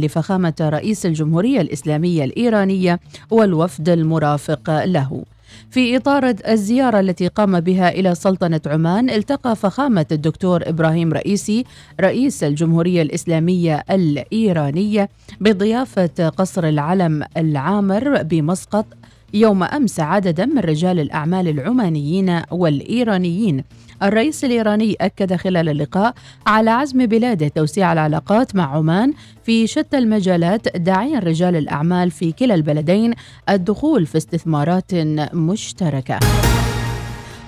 لفخامة 0.00 0.54
رئيس 0.60 1.06
الجمهورية 1.06 1.60
الإسلامية 1.60 2.24
الإيرانية 2.24 3.00
والوفد 3.30 3.88
المرافق 3.88 4.84
له. 4.84 5.22
في 5.70 5.96
إطار 5.96 6.34
الزيارة 6.48 7.00
التي 7.00 7.28
قام 7.28 7.60
بها 7.60 7.88
إلى 7.88 8.14
سلطنة 8.14 8.60
عمان 8.66 9.10
التقى 9.10 9.56
فخامة 9.56 10.06
الدكتور 10.12 10.68
إبراهيم 10.68 11.12
رئيسي 11.12 11.64
رئيس 12.00 12.44
الجمهورية 12.44 13.02
الإسلامية 13.02 13.84
الإيرانية 13.90 15.08
بضيافة 15.40 16.28
قصر 16.28 16.68
العلم 16.68 17.24
العامر 17.36 18.22
بمسقط 18.22 18.86
يوم 19.34 19.62
أمس 19.62 20.00
عددا 20.00 20.46
من 20.46 20.58
رجال 20.58 21.00
الأعمال 21.00 21.48
العمانيين 21.48 22.42
والإيرانيين. 22.50 23.64
الرئيس 24.02 24.44
الإيراني 24.44 24.96
أكد 25.00 25.34
خلال 25.34 25.68
اللقاء 25.68 26.14
على 26.46 26.70
عزم 26.70 27.06
بلاده 27.06 27.48
توسيع 27.48 27.92
العلاقات 27.92 28.56
مع 28.56 28.76
عمان 28.76 29.12
في 29.42 29.66
شتى 29.66 29.98
المجالات 29.98 30.76
داعيا 30.76 31.18
رجال 31.18 31.56
الأعمال 31.56 32.10
في 32.10 32.32
كلا 32.32 32.54
البلدين 32.54 33.14
الدخول 33.48 34.06
في 34.06 34.18
استثمارات 34.18 34.94
مشتركة. 35.34 36.18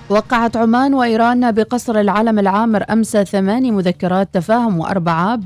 وقعت 0.09 0.57
عمان 0.57 0.93
وإيران 0.93 1.51
بقصر 1.51 1.99
العلم 1.99 2.39
العامر 2.39 2.83
أمس 2.89 3.17
ثماني 3.17 3.71
مذكرات 3.71 4.29
تفاهم 4.33 4.79
وأربعة 4.79 5.39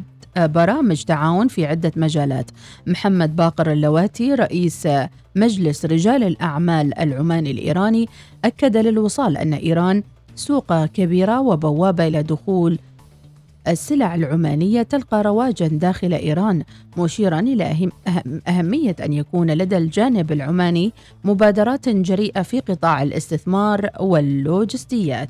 برامج 0.46 1.04
تعاون 1.04 1.48
في 1.48 1.66
عدة 1.66 1.91
مجالات. 1.96 2.52
محمد 2.88 3.36
باقر 3.36 3.72
اللواتي 3.72 4.34
رئيس 4.34 4.88
مجلس 5.36 5.86
رجال 5.86 6.23
الأعمال 6.23 7.00
العماني 7.00 7.52
الإيراني 7.52 8.09
أكد 8.45 8.78
للوصال 8.78 9.38
أن 9.38 9.54
إيران 9.54 10.04
سوق 10.36 10.86
كبيرة 10.86 11.42
وبوابة 11.42 12.08
إلى 12.08 12.23
دخول 12.23 12.80
السلع 13.68 14.16
العمانية 14.16 14.81
تلقى 14.81 15.22
رواجا 15.23 15.68
داخل 15.68 16.14
إيران 16.14 16.64
مشيرا 16.98 17.40
إلى 17.40 17.90
أهمية 18.48 18.95
أن 19.04 19.14
يكون 19.14 19.52
لدى 19.52 19.78
الجانب 19.78 20.31
العماني 20.31 20.94
مبادرات 21.23 21.90
جريئة 21.90 22.42
في 22.42 22.59
قطاع 22.59 23.03
الاستثمار 23.03 23.90
واللوجستيات. 24.00 25.30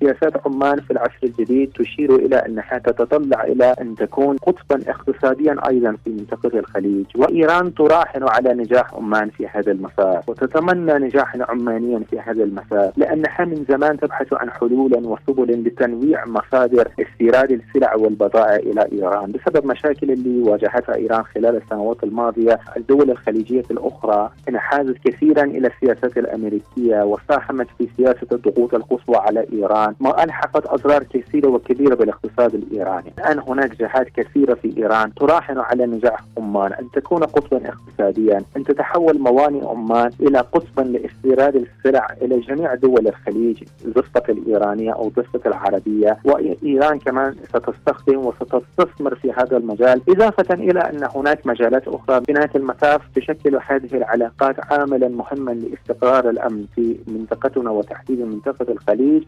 سياسات 0.00 0.46
عمان 0.46 0.80
في 0.80 0.90
العصر 0.90 1.18
الجديد 1.24 1.70
تشير 1.72 2.14
إلى 2.16 2.36
انها 2.36 2.78
تتطلع 2.78 3.44
إلى 3.44 3.74
أن 3.80 3.94
تكون 3.94 4.36
قطبا 4.36 4.90
اقتصاديا 4.90 5.56
أيضا 5.68 5.96
في 6.04 6.10
منطقة 6.10 6.58
الخليج، 6.58 7.06
وإيران 7.16 7.74
تراهن 7.74 8.28
على 8.28 8.54
نجاح 8.54 8.94
عمان 8.94 9.30
في 9.30 9.46
هذا 9.46 9.72
المسار، 9.72 10.22
وتتمنى 10.26 10.92
نجاحا 10.92 11.38
عمانيا 11.48 11.98
في 12.10 12.20
هذا 12.20 12.44
المسار، 12.44 12.92
لانها 12.96 13.44
من 13.44 13.64
زمان 13.68 13.96
تبحث 13.96 14.32
عن 14.32 14.50
حلولا 14.50 14.98
وسبل 14.98 15.62
لتنويع 15.66 16.26
مصادر 16.26 16.88
استيراد 17.00 17.52
السلع 17.52 17.94
والبضائع 17.94 18.56
إلى 18.56 18.88
إيران، 18.92 19.32
بسبب 19.32 19.66
مشاكل 19.66 20.10
اللي 20.10 20.42
واجهتها 20.42 20.94
إيران 20.94 21.22
خلال 21.22 21.56
السنوات 21.56 22.04
الماضية، 22.04 22.58
الدول 22.76 23.10
الخليجية 23.10 23.64
الأخرى 23.70 24.30
انحازت 24.48 24.96
كثيرا 25.04 25.42
إلى 25.42 25.68
السياسات 25.68 26.18
الأمريكية 26.18 27.02
وساهمت 27.02 27.66
في 27.78 27.88
سياسة 27.96 28.26
الضغوط 28.32 28.74
القصوى 28.74 29.16
على 29.16 29.46
إيران. 29.52 29.85
ما 30.00 30.24
ألحقت 30.24 30.66
أضرار 30.66 31.02
كثيرة 31.02 31.48
وكبيرة 31.48 31.94
بالاقتصاد 31.94 32.54
الإيراني. 32.54 33.12
الآن 33.18 33.38
هناك 33.38 33.76
جهات 33.76 34.08
كثيرة 34.08 34.54
في 34.54 34.76
إيران 34.76 35.14
تراهن 35.14 35.58
على 35.58 35.86
نجاح 35.86 36.20
عمان. 36.38 36.72
أن 36.72 36.90
تكون 36.90 37.24
قطبا 37.24 37.68
اقتصاديا. 37.68 38.42
أن 38.56 38.64
تتحول 38.64 39.18
موانئ 39.18 39.66
عمان 39.66 40.10
إلى 40.20 40.38
قطبا 40.38 40.82
لاستيراد 40.82 41.56
السلع 41.56 42.06
إلى 42.22 42.40
جميع 42.40 42.74
دول 42.74 43.08
الخليج 43.08 43.62
ضفة 43.86 44.22
الإيرانية 44.28 44.92
أو 44.92 45.08
ضفة 45.08 45.40
العربية. 45.46 46.18
وإيران 46.24 46.98
كمان 46.98 47.34
ستستخدم 47.48 48.26
وستستثمر 48.26 49.14
في 49.14 49.32
هذا 49.32 49.56
المجال. 49.56 50.00
إضافة 50.08 50.54
إلى 50.54 50.80
أن 50.80 51.08
هناك 51.14 51.46
مجالات 51.46 51.88
أخرى. 51.88 52.20
بنهاية 52.20 52.50
المطاف 52.54 53.00
تشكل 53.14 53.58
هذه 53.66 53.96
العلاقات 53.96 54.72
عاملا 54.72 55.08
مهما 55.08 55.50
لاستقرار 55.50 56.30
الأمن 56.30 56.66
في 56.74 56.96
منطقتنا 57.06 57.70
وتحديدا 57.70 58.24
منطقة 58.24 58.72
الخليج. 58.72 59.22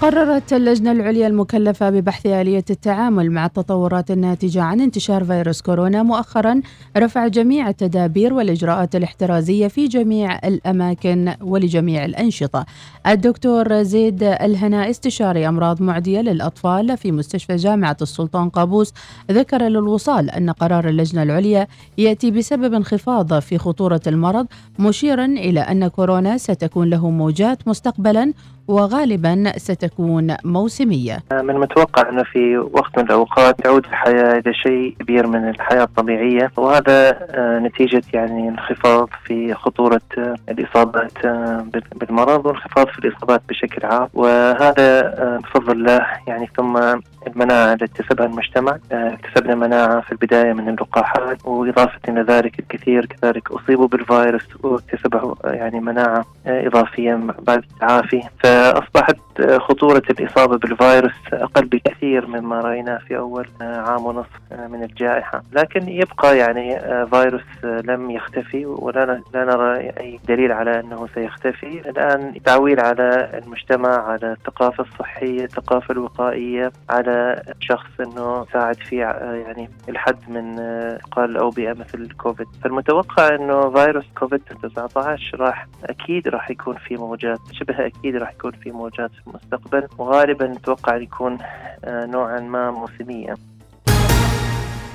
قررت 0.00 0.52
اللجنة 0.52 0.92
العليا 0.92 1.26
المكلفة 1.26 1.90
ببحث 1.90 2.26
آلية 2.26 2.64
التعامل 2.70 3.30
مع 3.30 3.46
التطورات 3.46 4.10
الناتجة 4.10 4.62
عن 4.62 4.80
انتشار 4.80 5.24
فيروس 5.24 5.60
كورونا 5.62 6.02
مؤخرا 6.02 6.60
رفع 6.96 7.26
جميع 7.26 7.68
التدابير 7.68 8.34
والإجراءات 8.34 8.96
الاحترازية 8.96 9.68
في 9.68 9.88
جميع 9.88 10.38
الأماكن 10.38 11.34
ولجميع 11.40 12.04
الأنشطة. 12.04 12.66
الدكتور 13.06 13.82
زيد 13.82 14.22
الهنا 14.22 14.90
استشاري 14.90 15.48
أمراض 15.48 15.82
معدية 15.82 16.20
للأطفال 16.20 16.96
في 16.96 17.12
مستشفى 17.12 17.56
جامعة 17.56 17.96
السلطان 18.02 18.48
قابوس 18.48 18.92
ذكر 19.30 19.62
للوصال 19.62 20.30
أن 20.30 20.50
قرار 20.50 20.88
اللجنة 20.88 21.22
العليا 21.22 21.66
يأتي 21.98 22.30
بسبب 22.30 22.74
انخفاض 22.74 23.38
في 23.38 23.58
خطورة 23.58 24.00
المرض 24.06 24.46
مشيرا 24.78 25.24
إلى 25.24 25.60
أن 25.60 25.88
كورونا 25.88 26.38
ستكون 26.38 26.90
له 26.90 27.10
موجات 27.10 27.68
مستقبلا 27.68 28.32
وغالبا 28.68 29.52
ستكون 29.56 30.36
موسمية. 30.44 31.18
من 31.32 31.50
المتوقع 31.50 32.08
أنه 32.08 32.22
في 32.22 32.58
وقت 32.58 32.98
من 32.98 33.04
الأوقات 33.04 33.60
تعود 33.60 33.84
الحياة 33.84 34.38
إلى 34.38 34.54
شيء 34.54 34.94
كبير 35.00 35.26
من 35.26 35.48
الحياة 35.48 35.82
الطبيعية 35.82 36.52
وهذا 36.56 37.18
آه، 37.30 37.58
نتيجة 37.58 38.02
يعني 38.14 38.48
انخفاض 38.48 39.08
في 39.24 39.54
خطورة 39.54 40.00
آه، 40.18 40.34
الإصابات 40.48 41.24
آه، 41.24 41.66
بالمرض 41.96 42.46
وانخفاض 42.46 42.86
في 42.88 42.98
الإصابات 42.98 43.42
بشكل 43.48 43.86
عام. 43.86 44.08
وهذا 44.14 45.00
بفضل 45.42 45.72
الله 45.72 46.06
يعني 46.26 46.50
ثم 46.56 46.76
المناعة 47.26 47.72
اللي 47.72 47.84
اكتسبها 47.84 48.26
المجتمع 48.26 48.78
اكتسبنا 48.92 49.54
مناعة 49.54 50.00
في 50.00 50.12
البداية 50.12 50.52
من 50.52 50.68
اللقاحات 50.68 51.46
وإضافة 51.46 51.98
إلى 52.08 52.20
ذلك 52.22 52.58
الكثير 52.58 53.06
كذلك 53.06 53.50
أصيبوا 53.50 53.88
بالفيروس 53.88 54.48
واكتسبوا 54.62 55.34
يعني 55.44 55.80
مناعة 55.80 56.24
إضافية 56.46 57.20
بعد 57.46 57.58
التعافي. 57.72 58.22
فأصبحت 58.44 59.16
خطورة 59.58 60.02
الإصابة 60.10 60.58
بالفيروس 60.58 61.12
أقل 61.32 61.66
بكثير 61.66 62.26
مما 62.26 62.60
رأيناه 62.60 62.98
في 62.98 63.16
أول 63.18 63.46
عام 63.60 64.06
ونصف 64.06 64.40
من 64.68 64.82
الجائحة. 64.82 65.42
لكن 65.52 65.88
يبقى 65.88 66.38
يعني 66.38 66.80
فيروس 67.06 67.42
لم 67.64 68.10
يختفي 68.10 68.66
ولا 68.66 69.20
لا 69.34 69.44
نرى 69.44 69.78
أي 69.80 70.20
دليل 70.28 70.52
على 70.52 70.80
أنه 70.80 71.08
سيختفي. 71.14 71.80
الآن 71.90 72.34
تعويل 72.44 72.80
على 72.80 73.40
المجتمع 73.44 73.88
على 74.10 74.32
الثقافة 74.32 74.84
الصحية 74.84 75.44
الثقافة 75.44 75.92
الوقائية 75.92 76.72
على 76.90 77.09
شخص 77.60 77.90
أنه 78.00 78.46
ساعد 78.52 78.76
في 78.76 78.96
يعني 79.46 79.70
الحد 79.88 80.18
من 80.28 80.58
انتقال 81.10 81.30
الأوبئة 81.30 81.72
مثل 81.72 82.00
الكوفيد. 82.00 82.46
فالمتوقع 82.62 83.34
أنه 83.34 83.70
فيروس 83.70 84.04
كوفيد 84.18 84.40
19 84.62 85.40
راح 85.40 85.66
أكيد 85.84 86.28
راح 86.28 86.50
يكون 86.50 86.76
في 86.76 86.96
موجات 86.96 87.38
شبه 87.52 87.86
أكيد 87.86 88.16
راح 88.16 88.32
يكون 88.32 88.52
في 88.52 88.70
موجات 88.70 89.10
في 89.10 89.26
المستقبل. 89.26 89.88
وغالبا 89.98 90.46
نتوقع 90.46 90.96
يكون 90.96 91.38
آه، 91.84 92.06
نوعا 92.06 92.40
ما 92.40 92.70
موسميا. 92.70 93.36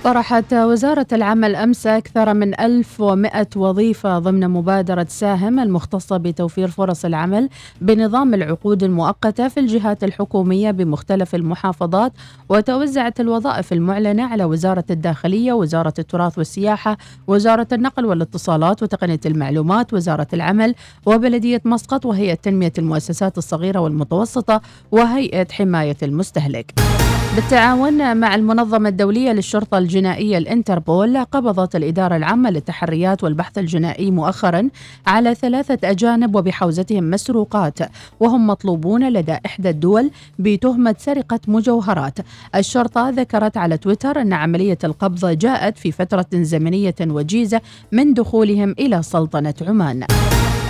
طرحت 0.05 0.53
وزارة 0.53 1.07
العمل 1.13 1.55
أمس 1.55 1.87
أكثر 1.87 2.33
من 2.33 2.59
1100 2.59 3.47
وظيفة 3.55 4.19
ضمن 4.19 4.49
مبادرة 4.49 5.05
ساهم 5.09 5.59
المختصة 5.59 6.17
بتوفير 6.17 6.67
فرص 6.67 7.05
العمل 7.05 7.49
بنظام 7.81 8.33
العقود 8.33 8.83
المؤقتة 8.83 9.47
في 9.47 9.59
الجهات 9.59 10.03
الحكومية 10.03 10.71
بمختلف 10.71 11.35
المحافظات 11.35 12.13
وتوزعت 12.49 13.19
الوظائف 13.19 13.73
المعلنة 13.73 14.23
على 14.23 14.43
وزارة 14.43 14.85
الداخلية 14.89 15.53
وزارة 15.53 15.93
التراث 15.99 16.37
والسياحة 16.37 16.97
وزارة 17.27 17.67
النقل 17.73 18.05
والاتصالات 18.05 18.83
وتقنية 18.83 19.19
المعلومات 19.25 19.93
وزارة 19.93 20.27
العمل 20.33 20.75
وبلدية 21.05 21.61
مسقط 21.65 22.05
وهيئة 22.05 22.33
تنمية 22.35 22.73
المؤسسات 22.77 23.37
الصغيرة 23.37 23.79
والمتوسطة 23.79 24.61
وهيئة 24.91 25.47
حماية 25.51 25.97
المستهلك. 26.03 26.73
بالتعاون 27.35 28.17
مع 28.17 28.35
المنظمة 28.35 28.89
الدولية 28.89 29.31
للشرطة 29.31 29.77
الجنائية 29.77 30.37
الانتربول 30.37 31.17
قبضت 31.17 31.75
الإدارة 31.75 32.15
العامة 32.15 32.49
للتحريات 32.49 33.23
والبحث 33.23 33.57
الجنائي 33.57 34.11
مؤخرا 34.11 34.69
على 35.07 35.35
ثلاثة 35.35 35.89
أجانب 35.89 36.35
وبحوزتهم 36.35 37.09
مسروقات 37.09 37.79
وهم 38.19 38.47
مطلوبون 38.47 39.09
لدى 39.09 39.37
إحدى 39.45 39.69
الدول 39.69 40.11
بتهمة 40.39 40.95
سرقة 40.99 41.39
مجوهرات. 41.47 42.19
الشرطة 42.55 43.09
ذكرت 43.09 43.57
على 43.57 43.77
تويتر 43.77 44.21
أن 44.21 44.33
عملية 44.33 44.79
القبض 44.83 45.25
جاءت 45.25 45.77
في 45.77 45.91
فترة 45.91 46.27
زمنية 46.33 46.95
وجيزة 47.01 47.61
من 47.91 48.13
دخولهم 48.13 48.75
إلى 48.79 49.03
سلطنة 49.03 49.55
عمان. 49.61 50.03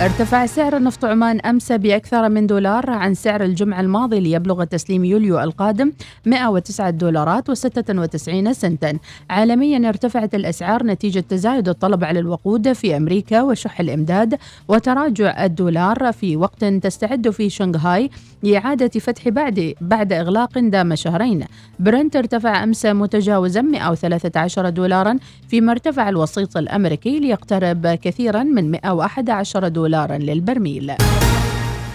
ارتفع 0.00 0.46
سعر 0.46 0.76
النفط 0.76 1.04
عمان 1.04 1.40
أمس 1.40 1.72
بأكثر 1.72 2.28
من 2.28 2.46
دولار 2.46 2.90
عن 2.90 3.14
سعر 3.14 3.42
الجمعة 3.44 3.80
الماضي 3.80 4.20
ليبلغ 4.20 4.64
تسليم 4.64 5.04
يوليو 5.04 5.40
القادم 5.40 5.92
109 6.26 6.90
دولارات 6.90 7.50
و96 7.50 8.50
سنتا. 8.52 8.98
عالميا 9.30 9.88
ارتفعت 9.88 10.34
الأسعار 10.34 10.86
نتيجة 10.86 11.20
تزايد 11.20 11.68
الطلب 11.68 12.04
على 12.04 12.18
الوقود 12.18 12.72
في 12.72 12.96
أمريكا 12.96 13.42
وشح 13.42 13.80
الإمداد 13.80 14.38
وتراجع 14.68 15.44
الدولار 15.44 16.12
في 16.12 16.36
وقت 16.36 16.64
تستعد 16.64 17.30
في 17.30 17.50
شنغهاي 17.50 18.10
لإعادة 18.42 19.00
فتح 19.00 19.28
بعد 19.28 19.74
بعد 19.80 20.12
إغلاق 20.12 20.58
دام 20.58 20.94
شهرين. 20.94 21.44
برنت 21.78 22.16
ارتفع 22.16 22.64
أمس 22.64 22.86
متجاوزا 22.86 23.62
113 23.62 24.68
دولارا 24.68 25.18
فيما 25.48 25.72
ارتفع 25.72 26.08
الوسيط 26.08 26.56
الأمريكي 26.56 27.20
ليقترب 27.20 27.86
كثيرا 27.86 28.42
من 28.42 28.70
111 28.70 29.68
دولارا 29.86 30.18
للبرميل. 30.18 30.92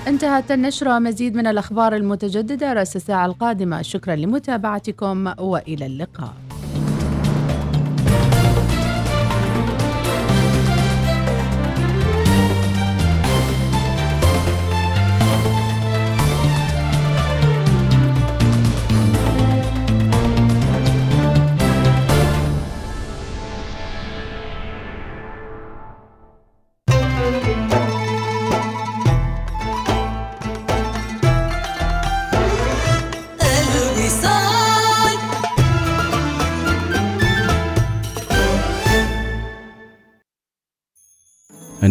انتهت 0.07 0.51
النشرة. 0.51 0.99
مزيد 0.99 1.35
من 1.35 1.47
الأخبار 1.47 1.95
المتجددة 1.95 2.73
رأس 2.73 2.95
الساعة 2.95 3.25
القادمة. 3.25 3.81
شكرا 3.81 4.15
لمتابعتكم 4.15 5.33
وإلى 5.39 5.85
اللقاء. 5.85 6.33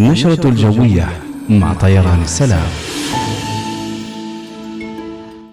النشرة 0.01 0.49
الجوية 0.49 1.09
مع 1.49 1.75
طيران 1.75 2.23
السلام. 2.23 2.69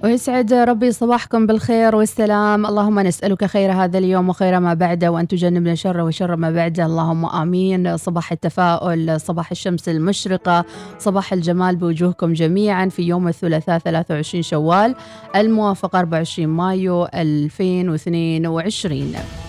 ويسعد 0.04 0.54
ربي 0.54 0.92
صباحكم 0.92 1.48
بالخير 1.48 1.96
والسلام. 1.96 2.66
اللهم 2.66 3.00
نسألك 3.00 3.46
خير 3.46 3.72
هذا 3.72 3.98
اليوم 3.98 4.30
وخير 4.30 4.60
ما 4.60 4.74
بعده 4.74 5.12
وأن 5.12 5.28
تجنبنا 5.28 5.76
شر 5.76 6.02
وشر 6.02 6.36
ما 6.36 6.52
بعده. 6.52 6.86
اللهم 6.86 7.26
آمين. 7.26 7.98
صباح 7.98 8.32
التفاؤل 8.32 9.22
صباح 9.22 9.52
الشمس 9.52 9.90
المشرقة 9.90 10.66
صباح 11.00 11.34
الجمال 11.34 11.76
بوجوهكم 11.76 12.34
جميعا 12.34 12.90
في 12.90 13.04
يوم 13.04 13.28
الثلاثاء 13.28 13.80
23 13.80 14.44
شوال 14.44 14.96
الموافق 15.36 15.96
24 15.96 16.48
مايو 16.48 17.08
2022 17.14 19.47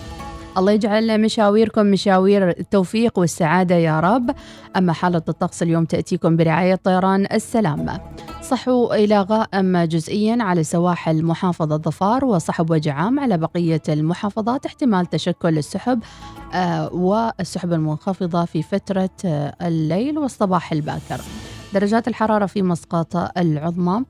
الله 0.59 0.71
يجعل 0.71 1.21
مشاويركم 1.21 1.85
مشاوير 1.85 2.49
التوفيق 2.49 3.19
والسعادة 3.19 3.75
يا 3.75 3.99
رب. 3.99 4.35
أما 4.75 4.93
حالة 4.93 5.21
الطقس 5.29 5.63
اليوم 5.63 5.85
تأتيكم 5.85 6.37
برعاية 6.37 6.75
طيران 6.75 7.27
السلامة 7.33 7.99
صحو 8.41 8.93
إلى 8.93 9.21
غائم 9.21 9.77
جزئيا 9.77 10.43
على 10.43 10.63
سواحل 10.63 11.23
محافظة 11.23 11.77
ظفار 11.77 12.25
وصحب 12.25 12.71
وجه 12.71 12.93
عام 12.93 13.19
على 13.19 13.37
بقية 13.37 13.81
المحافظات 13.89 14.65
احتمال 14.65 15.05
تشكل 15.05 15.57
السحب 15.57 15.99
آه 16.53 16.93
والسحب 16.93 17.73
المنخفضة 17.73 18.45
في 18.45 18.63
فترة 18.63 19.09
آه 19.25 19.55
الليل 19.61 20.17
والصباح 20.17 20.71
الباكر. 20.71 21.21
درجات 21.73 22.07
الحرارة 22.07 22.45
في 22.45 22.61
مسقط 22.61 23.37
العظمى. 23.37 24.03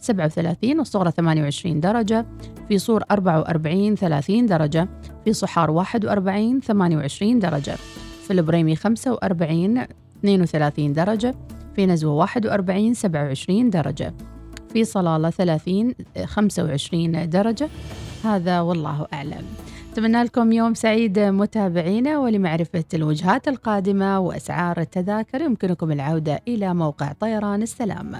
37 0.00 0.78
والصغرى 0.78 1.10
28 1.10 1.80
درجة 1.80 2.26
في 2.68 2.78
صور 2.78 3.02
44 3.10 3.96
30 3.96 4.46
درجة 4.46 4.88
في 5.24 5.32
صحار 5.32 5.70
41 5.70 6.60
28 6.60 7.38
درجة 7.38 7.74
في 8.26 8.32
البريمي 8.32 8.76
45 8.76 9.78
32 10.24 10.92
درجة 10.92 11.34
في 11.76 11.86
نزوة 11.86 12.12
41 12.12 12.94
27 12.94 13.70
درجة 13.70 14.14
في 14.72 14.84
صلالة 14.84 15.30
30 15.30 15.94
25 16.24 17.30
درجة. 17.30 17.68
هذا 18.24 18.60
والله 18.60 19.06
أعلم. 19.12 19.44
أتمنى 19.92 20.22
لكم 20.22 20.52
يوم 20.52 20.74
سعيد 20.74 21.18
متابعينا 21.18 22.18
ولمعرفة 22.18 22.84
الوجهات 22.94 23.48
القادمة 23.48 24.20
وأسعار 24.20 24.80
التذاكر 24.80 25.40
يمكنكم 25.40 25.92
العودة 25.92 26.40
إلى 26.48 26.74
موقع 26.74 27.12
طيران 27.12 27.62
السلام. 27.62 28.16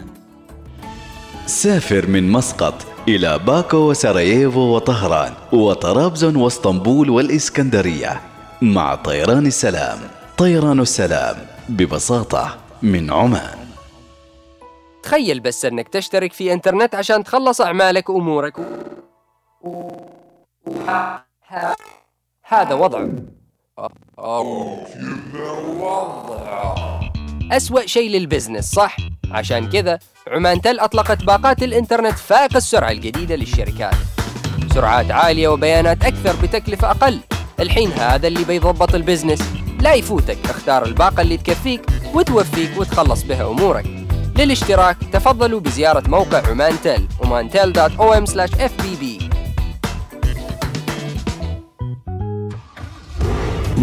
سافر 1.51 2.07
من 2.07 2.33
مسقط 2.33 2.75
إلى 3.09 3.39
باكو 3.39 3.77
وسراييفو 3.77 4.61
وطهران 4.61 5.33
وطرابزون 5.53 6.37
واسطنبول 6.37 7.11
والإسكندرية. 7.11 8.21
مع 8.63 8.95
طيران 8.95 9.47
السلام 9.47 9.99
طيران 10.39 10.81
السلام 10.81 11.37
ببساطة 11.69 12.59
من 12.83 13.13
عمان. 13.13 13.59
تخيل 15.03 15.41
بس 15.41 15.65
أنك 15.65 15.89
تشترك 15.89 16.33
في 16.33 16.53
إنترنت 16.53 16.95
عشان 16.95 17.25
تخلص 17.25 17.61
أعمالك 17.61 18.11
وأمورك. 18.11 18.55
هذا 22.43 22.75
وضع. 22.75 23.07
أسوأ 27.53 27.87
شيء 27.87 28.11
لل 28.11 28.23
business 28.23 28.73
صح؟ 28.73 28.97
عشان 29.31 29.71
كذا 29.71 29.99
عمان 30.31 30.61
تل 30.61 30.81
أطلقت 30.81 31.25
باقات 31.25 31.63
الإنترنت 31.63 32.19
فائق 32.19 32.57
السرعة 32.57 32.91
الجديدة 32.91 33.37
للشركات. 33.37 33.95
سرعات 34.75 35.11
عالية 35.11 35.49
وبيانات 35.49 36.05
أكثر 36.05 36.37
بتكلفة 36.43 36.91
أقل. 36.91 37.21
الحين 37.61 37.93
هذا 37.93 38.27
اللي 38.27 38.45
بيضبط 38.45 38.95
ال 38.95 38.99
business. 38.99 39.43
لا 39.81 39.95
يفوتك 39.95 40.39
اختار 40.45 40.85
الباقة 40.85 41.21
اللي 41.21 41.37
تكفيك 41.37 41.81
وتوفيك 42.15 42.71
وتخلص 42.79 43.23
بها 43.23 43.51
أمورك. 43.51 43.85
للاشتراك 44.37 44.97
تفضلوا 45.13 45.61
بزيارة 45.61 46.09
موقع 46.09 46.49
عمان 46.49 46.75
تل 46.85 47.07
omantel.om/fbb 47.23 49.05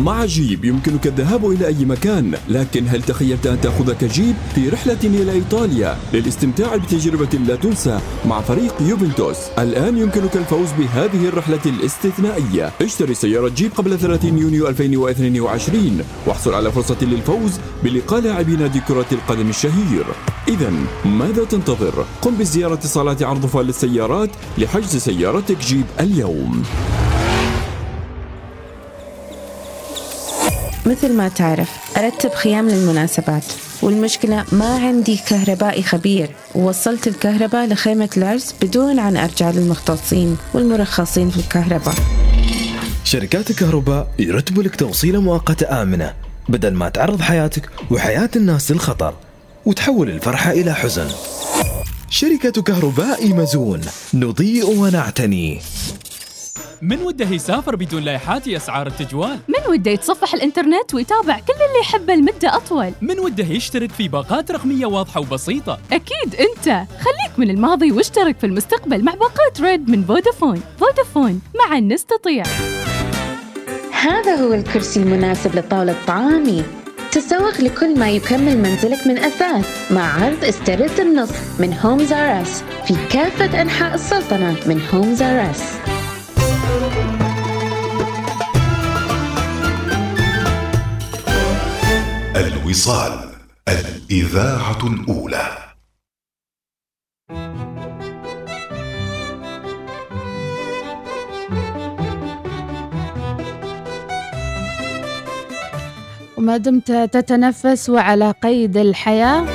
مع 0.04 0.26
جيب 0.26 0.66
يمكنك 0.66 1.08
الذهاب 1.08 1.52
إلى 1.52 1.68
أي 1.68 1.86
مكان 1.86 2.38
لكن 2.50 2.88
هل 2.88 3.02
تخيلت 3.02 3.48
أن 3.48 3.62
تأخذك 3.62 4.04
جيب 4.04 4.36
في 4.56 4.70
رحلة 4.70 4.98
إلى 5.04 5.32
إيطاليا؟ 5.32 5.98
للاستمتاع 6.14 6.76
بتجربة 6.76 7.38
لا 7.48 7.56
تنسى 7.56 8.00
مع 8.26 8.42
فريق 8.42 8.76
يوفنتوس. 8.82 9.38
الآن 9.60 9.98
يمكنك 9.98 10.36
الفوز 10.36 10.68
بهذه 10.80 11.28
الرحلة 11.28 11.60
الاستثنائية. 11.66 12.72
اشتري 12.82 13.14
سيارة 13.14 13.50
جيب 13.50 13.72
قبل 13.76 14.00
30 14.00 14.38
يونيو 14.38 14.68
2022 14.68 16.02
واحصل 16.28 16.54
على 16.54 16.72
فرصة 16.72 16.98
للفوز 17.02 17.52
بلقاء 17.84 18.22
لاعبي 18.22 18.56
نادي 18.56 18.80
كرة 18.80 19.08
القدم 19.12 19.50
الشهير. 19.50 20.06
إذا 20.48 20.74
ماذا 21.06 21.44
تنتظر؟ 21.44 22.06
قم 22.22 22.36
بزيارة 22.36 22.80
صالات 22.84 23.24
عرض 23.24 23.46
فال 23.46 23.66
للسيارات 23.66 24.30
لحجز 24.58 24.96
سيارتك 24.96 25.58
جيب 25.58 25.86
اليوم. 26.00 26.64
مثل 30.88 31.14
ما 31.14 31.30
تعرف 31.30 31.70
أرتب 31.98 32.30
خيام 32.34 32.70
للمناسبات. 32.70 33.44
والمشكلة 33.82 34.46
ما 34.52 34.76
عندي 34.76 35.18
كهربائي 35.18 35.84
خبير. 35.84 36.30
ووصلت 36.56 37.08
الكهرباء 37.08 37.68
لخيمة 37.68 38.10
العرس 38.18 38.56
بدون 38.62 39.00
أن 39.00 39.18
أرجع 39.18 39.50
للمختصين 39.52 40.38
والمرخصين 40.54 41.30
في 41.30 41.38
الكهرباء. 41.38 41.96
شركات 43.04 43.50
الكهرباء 43.52 44.08
يرتبوا 44.20 44.64
لك 44.64 44.76
توصيلة 44.76 45.22
مؤقتة 45.22 45.82
آمنة 45.82 46.14
بدل 46.50 46.74
ما 46.74 46.90
تعرض 46.90 47.22
حياتك 47.22 47.70
وحياة 47.92 48.30
الناس 48.36 48.72
للخطر 48.72 49.14
وتحول 49.66 50.10
الفرحة 50.10 50.52
إلى 50.52 50.74
حزن. 50.74 51.08
شركة 52.10 52.62
كهرباء 52.62 53.24
إيمازون 53.24 53.82
نضيء 54.14 54.70
ونعتني. 54.70 55.62
من 56.82 57.02
وده 57.02 57.26
يسافر 57.30 57.76
بدون 57.76 58.04
لا 58.04 58.13
يحاتي 58.13 58.48
أسعار 58.48 58.88
التجوال؟ 58.88 59.40
من 59.48 59.74
وده 59.74 59.92
يتصفح 59.92 60.34
الإنترنت 60.34 60.94
ويتابع 60.94 61.40
كل 61.40 61.54
اللي 61.54 61.80
يحبه 61.82 62.16
لمدة 62.16 62.56
أطول؟ 62.56 62.92
من 63.02 63.20
وده 63.20 63.44
يشترك 63.44 63.92
في 63.92 64.08
باقات 64.08 64.52
رقمية 64.52 64.86
واضحة 64.86 65.22
وبسيطة؟ 65.22 65.80
أكيد 65.92 66.36
أنت. 66.36 66.66
خليك 67.00 67.40
من 67.40 67.50
الماضي 67.50 67.92
واشترك 67.92 68.40
في 68.40 68.46
المستقبل 68.46 69.04
مع 69.04 69.14
باقات 69.14 69.62
Red 69.62 69.90
من 69.90 70.04
Vodafone. 70.04 70.62
Vodafone 70.80 71.42
معا 71.56 71.80
نستطيع. 71.80 72.44
هذا 73.92 74.36
هو 74.36 74.54
الكرسي 74.54 75.00
المناسب 75.00 75.56
لطاولة 75.56 75.96
طعامي. 76.08 76.64
تسوق 77.12 77.62
لكل 77.62 78.00
ما 78.00 78.10
يكمل 78.10 78.58
منزلك 78.58 79.08
من 79.08 79.18
أثاث 79.18 79.92
مع 79.92 80.24
عرض 80.24 80.44
استرد 80.44 81.00
النصف 81.00 81.62
من 81.62 81.74
Homes 81.74 82.14
R 82.14 82.42
Us 82.42 82.64
في 82.88 82.96
كافة 83.12 83.62
أنحاء 83.62 83.96
السلطنة 83.96 84.56
من 84.66 84.82
Homes 84.94 85.22
R 85.22 85.52
الوصال 92.68 93.30
الإذاعة 93.68 94.78
الأولى. 94.84 95.48
وما 106.38 106.58
دمت 106.58 106.92
تتنفس 106.92 107.90
وعلى 107.90 108.32
قيد 108.32 108.78
الحياة 108.78 109.46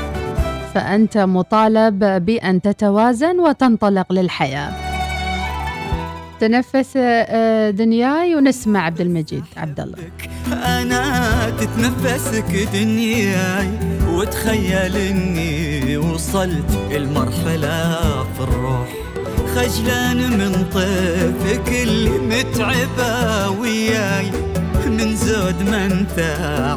فأنت 0.75 1.19
مطالب 1.19 2.05
بأن 2.05 2.61
تتوازن 2.61 3.41
وتنطلق 3.41 4.13
للحياة. 4.13 4.92
تنفس 6.43 6.93
آه، 6.97 7.71
دنياي 7.71 8.35
ونسمع 8.37 8.81
عبد 8.85 9.01
المجيد 9.01 9.45
عبد 9.57 9.81
الله. 9.81 9.99
أنا 10.53 11.51
تتنفسك 11.51 12.69
دنياي 12.75 13.69
وتخيل 14.09 14.97
إني 14.97 15.97
وصلت 15.97 16.79
المرحلة 16.91 18.01
في 18.35 18.41
الروح. 18.41 18.89
خجلان 19.55 20.17
من 20.17 20.67
طيفك 20.75 21.69
اللي 21.83 22.11
متعبة 22.11 23.51
وياي 23.51 24.31
من 24.87 25.17
زود 25.17 25.63
ما 25.71 25.87
أنت 25.87 26.19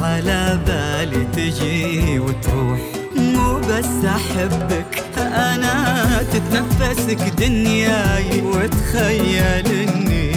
على 0.04 0.60
بالي 0.68 1.26
تجي 1.34 2.20
وتروح. 2.20 2.80
مو 3.16 3.60
بس 3.60 4.06
أحبك 4.06 5.04
أنا 5.36 6.24
تتنفسك 6.34 7.22
دنياي 7.38 8.42
وتخيل 8.42 9.68
اني 9.68 10.32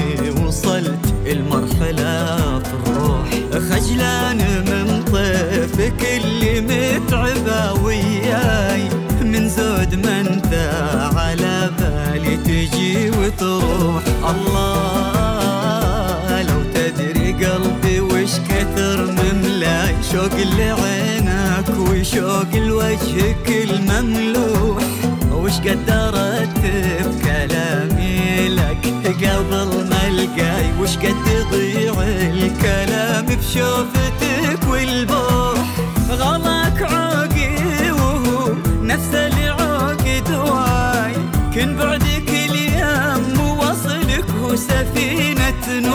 وصلت 0.44 1.14
المرحلة 1.26 2.36
في 2.58 2.72
الروح 2.72 3.28
خجلان 3.52 4.38
من 4.68 5.04
طيفك 5.04 6.00
اللي 6.16 6.60
متعبة 6.60 7.72
وياي. 7.72 8.88
من 9.22 9.48
زود 9.48 9.94
ما 10.06 10.20
انت 10.20 10.52
على 11.16 11.70
بالي 11.78 12.36
تجي 12.36 13.10
وتروح. 13.10 14.02
الله 14.30 15.22
لو 16.42 16.60
تدري 16.74 17.32
قلبي 17.32 18.00
وش 18.00 18.32
كثر 18.48 18.98
مملاي. 19.12 19.94
شوق 20.12 20.34
لعينك 21.58 21.78
وشوق 21.90 22.54
لوجهك 22.54 23.48
المملوح 23.48 24.82
وش 25.32 25.52
قدرت 25.52 26.58
بكلامي 27.04 28.48
لك 28.48 28.94
قبل 29.06 29.88
ما 29.90 30.08
ألقاي؟ 30.08 30.72
وش 30.80 30.96
قد 30.96 31.16
يضيع 31.26 32.02
الكلام 32.02 33.26
بشوفتك 33.26 34.68
والبوح؟ 34.70 35.64
غلاك 36.10 36.82
عوقي 36.82 37.90
وهو 37.90 38.52
نفس 38.82 39.14
اللي 39.14 39.48
عوقد 39.48 40.30
واي 40.30 41.14
كن 41.54 41.76
بعدك 41.76 42.28
اليوم 42.28 43.58
وصلك 43.58 44.30
هو 44.42 44.56
سفينة 44.56 45.88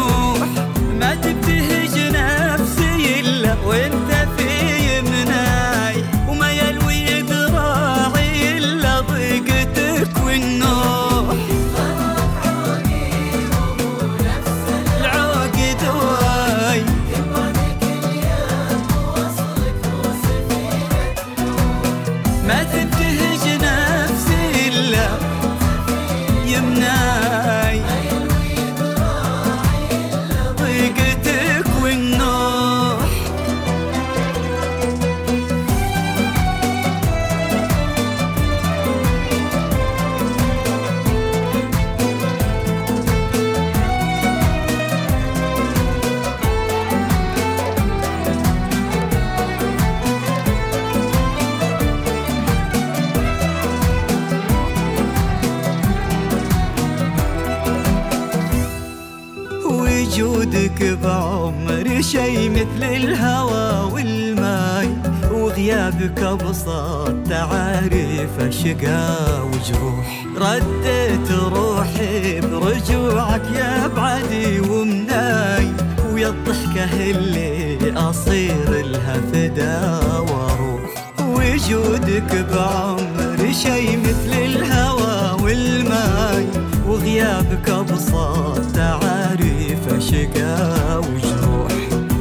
رديت 70.43 71.31
روحي 71.31 72.41
برجوعك 72.41 73.41
يا 73.55 73.87
بعدي 73.87 74.59
ومناي 74.59 75.67
ويا 76.13 76.29
الضحكة 76.29 77.09
اللي 77.11 77.93
أصير 77.97 78.85
لها 78.85 79.21
فدا 79.33 79.99
وأروح 80.19 81.13
وجودك 81.21 82.45
بعمري 82.53 83.53
شي 83.53 83.97
مثل 83.97 84.33
الهوى 84.33 85.41
والماي 85.43 86.47
وغيابك 86.87 87.69
ابسط 87.69 88.61
تعاريف 88.75 89.99
شقا 89.99 90.97
وجروح. 90.97 91.71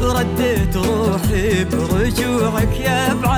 رديت 0.00 0.76
روحي 0.76 1.64
برجوعك 1.64 2.80
يا 2.80 3.14
بعدي 3.14 3.31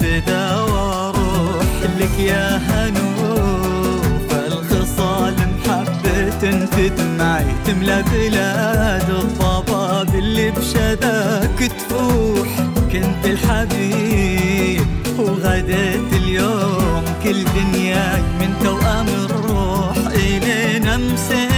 فدا 0.00 0.56
وأروح 0.60 1.66
لك 2.00 2.18
يا 2.18 2.56
هنوف 2.56 4.32
الخصال 4.32 5.34
محبة 5.34 6.30
تدمعي 6.76 7.44
تملى 7.66 8.04
بلاد 8.12 9.10
الضباب 9.10 10.14
اللي 10.14 10.50
بشذاك 10.50 11.58
تفوح. 11.58 12.48
كنت 12.92 13.24
الحبيب 13.24 14.86
وغديت 15.18 16.12
اليوم. 16.12 17.04
كل 17.24 17.44
دنياي 17.44 18.22
من 18.40 18.54
توأم 18.64 19.08
الروح. 19.08 19.96
إلين 20.14 20.88
أمسيت 20.88 21.49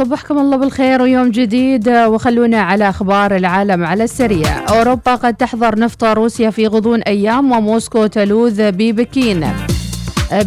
وصبحكم 0.00 0.38
الله 0.38 0.56
بالخير 0.56 1.02
ويوم 1.02 1.30
جديد. 1.30 1.88
وخلونا 1.88 2.60
على 2.60 2.88
أخبار 2.88 3.36
العالم 3.36 3.84
على 3.84 4.04
السريع. 4.04 4.68
أوروبا 4.68 5.14
قد 5.14 5.34
تحضر 5.34 5.78
نفط 5.78 6.04
روسيا 6.04 6.50
في 6.50 6.66
غضون 6.66 7.02
أيام 7.02 7.52
وموسكو 7.52 8.06
تلوذ 8.06 8.72
ببكين. 8.72 9.46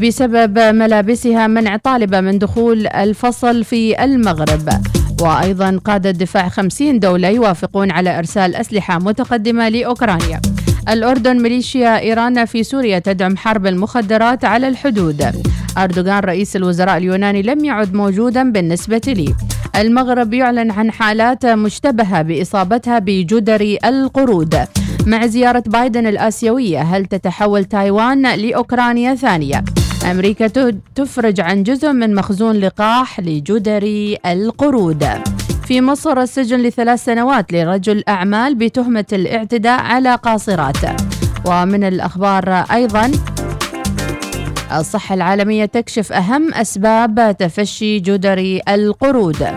بسبب 0.01 0.59
ملابسها 0.59 1.47
منع 1.47 1.77
طالبة 1.77 2.21
من 2.21 2.39
دخول 2.39 2.87
الفصل 2.87 3.63
في 3.63 4.03
المغرب. 4.03 4.69
وأيضا 5.21 5.79
قادة 5.85 6.11
دفاع 6.11 6.49
50 6.49 6.99
دولة 6.99 7.27
يوافقون 7.27 7.91
على 7.91 8.19
إرسال 8.19 8.55
أسلحة 8.55 8.99
متقدمة 8.99 9.69
لأوكرانيا. 9.69 10.41
الأردن 10.89 11.41
ميليشيا 11.41 11.99
إيران 11.99 12.45
في 12.45 12.63
سوريا 12.63 12.99
تدعم 12.99 13.37
حرب 13.37 13.67
المخدرات 13.67 14.45
على 14.45 14.67
الحدود. 14.67 15.25
أردوغان 15.77 16.19
رئيس 16.19 16.55
الوزراء 16.55 16.97
اليوناني 16.97 17.41
لم 17.41 17.65
يعد 17.65 17.93
موجودا 17.93 18.51
بالنسبة 18.51 19.01
لي. 19.07 19.35
المغرب 19.75 20.33
يعلن 20.33 20.71
عن 20.71 20.91
حالات 20.91 21.45
مشتبهة 21.45 22.21
بإصابتها 22.21 22.99
بجدري 22.99 23.77
القرود. 23.85 24.57
مع 25.05 25.25
زيارة 25.25 25.63
بايدن 25.67 26.07
الآسيوية 26.07 26.81
هل 26.81 27.05
تتحول 27.05 27.65
تايوان 27.65 28.35
لأوكرانيا 28.35 29.15
ثانية؟ 29.15 29.63
أمريكا 30.11 30.47
تفرج 30.95 31.39
عن 31.39 31.63
جزء 31.63 31.91
من 31.91 32.15
مخزون 32.15 32.55
لقاح 32.55 33.19
لجدري 33.19 34.17
القرود. 34.25 35.07
في 35.71 35.81
مصر 35.81 36.21
السجن 36.21 36.59
لثلاث 36.59 37.03
سنوات 37.03 37.53
لرجل 37.53 38.03
أعمال 38.09 38.55
بتهمة 38.55 39.05
الاعتداء 39.13 39.81
على 39.81 40.15
قاصرات. 40.15 40.75
ومن 41.45 41.83
الأخبار 41.83 42.49
أيضا 42.49 43.11
الصحة 44.75 45.15
العالمية 45.15 45.65
تكشف 45.65 46.11
أهم 46.11 46.53
أسباب 46.53 47.35
تفشي 47.39 47.99
جدري 47.99 48.61
القرود. 48.69 49.47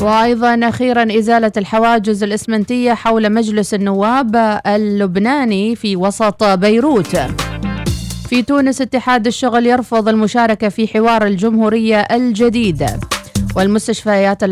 وأيضا 0.00 0.68
أخيرا 0.68 1.18
إزالة 1.18 1.52
الحواجز 1.56 2.22
الإسمنتية 2.22 2.92
حول 2.94 3.32
مجلس 3.32 3.74
النواب 3.74 4.60
اللبناني 4.66 5.76
في 5.76 5.96
وسط 5.96 6.44
بيروت. 6.44 7.16
في 8.28 8.42
تونس 8.42 8.80
اتحاد 8.80 9.26
الشغل 9.26 9.66
يرفض 9.66 10.08
المشاركة 10.08 10.68
في 10.68 10.88
حوار 10.88 11.26
الجمهورية 11.26 12.00
الجديد. 12.00 12.86
والمستشفيات 13.56 14.42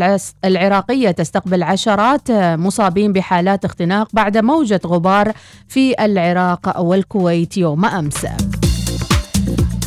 العراقية 0.45 1.11
تستقبل 1.11 1.63
عشرات 1.63 2.31
مصابين 2.31 3.13
بحالات 3.13 3.65
اختناق 3.65 4.07
بعد 4.13 4.37
موجة 4.37 4.81
غبار 4.85 5.31
في 5.67 6.05
العراق 6.05 6.81
والكويت 6.81 7.57
يوم 7.57 7.85
أمس. 7.85 8.27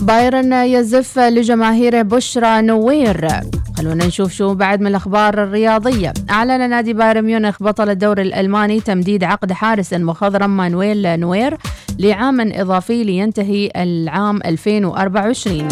بايرن 0.01 0.53
يزف 0.53 1.19
لجماهير 1.19 2.03
بشرى 2.03 2.63
نوير. 2.63 3.29
خلونا 3.77 4.07
نشوف 4.07 4.33
شو 4.33 4.55
بعد 4.55 4.81
من 4.81 4.87
الأخبار 4.87 5.43
الرياضية. 5.43 6.13
أعلن 6.31 6.71
نادي 6.71 6.93
بايرن 6.93 7.25
ميونخ 7.25 7.63
بطل 7.63 7.91
الدوري 7.91 8.23
الألماني 8.23 8.81
تمديد 8.81 9.25
عقد 9.25 9.53
حارس 9.53 9.93
مخضرم 9.95 10.57
مانويل 10.57 11.21
نوير 11.21 11.57
لعام 11.99 12.41
إضافي 12.41 13.05
لينتهي 13.05 13.71
العام 13.77 14.41
2024 14.45 15.69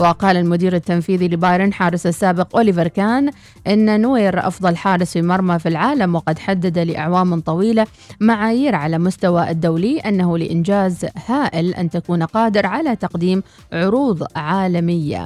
وقال 0.00 0.36
المدير 0.36 0.74
التنفيذي 0.76 1.28
لبايرن 1.28 1.72
حارس 1.72 2.06
السابق 2.06 2.56
أوليفر 2.56 2.88
كان 2.88 3.30
إن 3.66 4.00
نوير 4.00 4.46
أفضل 4.46 4.76
حارس 4.76 5.12
في 5.12 5.22
مرمى 5.22 5.58
في 5.58 5.68
العالم 5.68 6.14
وقد 6.14 6.38
حدد 6.38 6.78
لأعوام 6.78 7.40
طويلة 7.40 7.86
معايير 8.20 8.74
على 8.74 8.98
مستوى 8.98 9.50
الدولي 9.50 9.98
أنه 9.98 10.38
لإنجاز 10.38 11.06
هائل 11.26 11.74
أن 11.74 11.90
تكون 11.90 12.22
قادر 12.22 12.66
على 12.66 12.96
تقديم 12.96 13.42
عروض 13.72 14.26
عالمية. 14.36 15.24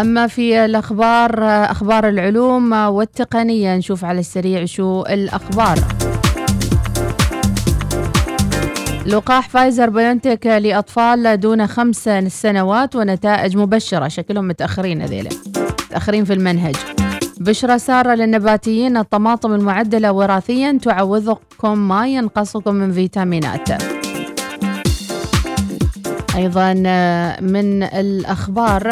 أما 0.00 0.26
في 0.26 0.64
الأخبار 0.64 1.44
أخبار 1.44 2.08
العلوم 2.08 2.72
والتقنية 2.72 3.76
نشوف 3.76 4.04
على 4.04 4.20
السريع 4.20 4.64
شو 4.64 5.02
الأخبار. 5.02 5.78
لقاح 9.08 9.48
فايزر 9.48 9.90
بيونتك 9.90 10.46
لأطفال 10.46 11.40
دون 11.40 11.66
خمس 11.66 12.08
سنوات 12.28 12.96
ونتائج 12.96 13.56
مبشرة. 13.56 14.08
شكلهم 14.08 14.48
متأخرين 14.48 15.02
هذيلا. 15.02 15.30
متأخرين 15.86 16.24
في 16.24 16.32
المنهج. 16.32 16.76
بشرى 17.40 17.78
سارة 17.78 18.14
للنباتيين 18.14 18.96
الطماطم 18.96 19.54
المعدلة 19.54 20.12
وراثيا 20.12 20.78
تعوضكم 20.82 21.78
ما 21.78 22.08
ينقصكم 22.08 22.74
من 22.74 22.92
فيتامينات. 22.92 23.68
أيضا 26.36 26.72
من 27.40 27.82
الأخبار 27.82 28.88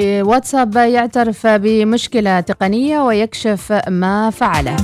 واتساب 0.00 0.76
يعترف 0.76 1.46
بمشكلة 1.46 2.40
تقنية 2.40 3.00
ويكشف 3.00 3.80
ما 3.88 4.30
فعله. 4.30 4.76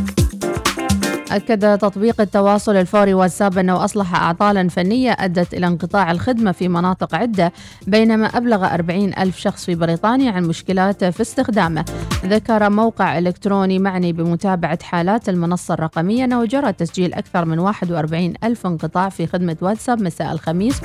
أكد 1.34 1.78
تطبيق 1.78 2.20
التواصل 2.20 2.76
الفوري 2.76 3.14
واتساب 3.14 3.58
أنه 3.58 3.84
أصلح 3.84 4.14
أعطالا 4.14 4.68
فنية 4.68 5.16
أدت 5.18 5.54
إلى 5.54 5.66
انقطاع 5.66 6.10
الخدمة 6.10 6.52
في 6.52 6.68
مناطق 6.68 7.14
عدة 7.14 7.52
بينما 7.86 8.26
أبلغ 8.26 8.64
40 8.74 9.14
ألف 9.18 9.38
شخص 9.38 9.64
في 9.64 9.74
بريطانيا 9.74 10.32
عن 10.32 10.44
مشكلات 10.44 11.04
في 11.04 11.20
استخدامه. 11.20 11.84
ذكر 12.24 12.70
موقع 12.70 13.18
إلكتروني 13.18 13.78
معني 13.78 14.12
بمتابعة 14.12 14.78
حالات 14.82 15.28
المنصة 15.28 15.74
الرقمية 15.74 16.24
أنه 16.24 16.44
جرى 16.44 16.72
تسجيل 16.72 17.14
أكثر 17.14 17.44
من 17.44 17.58
41 17.58 18.34
ألف 18.44 18.66
انقطاع 18.66 19.08
في 19.08 19.26
خدمة 19.26 19.56
واتساب 19.60 20.02
مساء 20.02 20.32
الخميس 20.32 20.80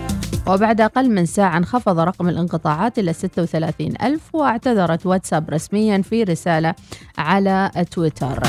وبعد 0.48 0.82
أقل 0.82 1.10
من 1.10 1.26
ساعة 1.26 1.58
انخفض 1.58 2.00
رقم 2.00 2.30
الانقطاعات 2.30 3.00
إلى 3.00 3.14
36 3.14 3.94
ألف 4.04 4.36
واعتذرت 4.36 5.06
واتساب 5.06 5.50
رسميا 5.50 6.02
في 6.02 6.24
رسالة 6.24 6.76
على 7.18 7.72
تويتر. 7.92 8.40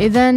إذا 0.00 0.30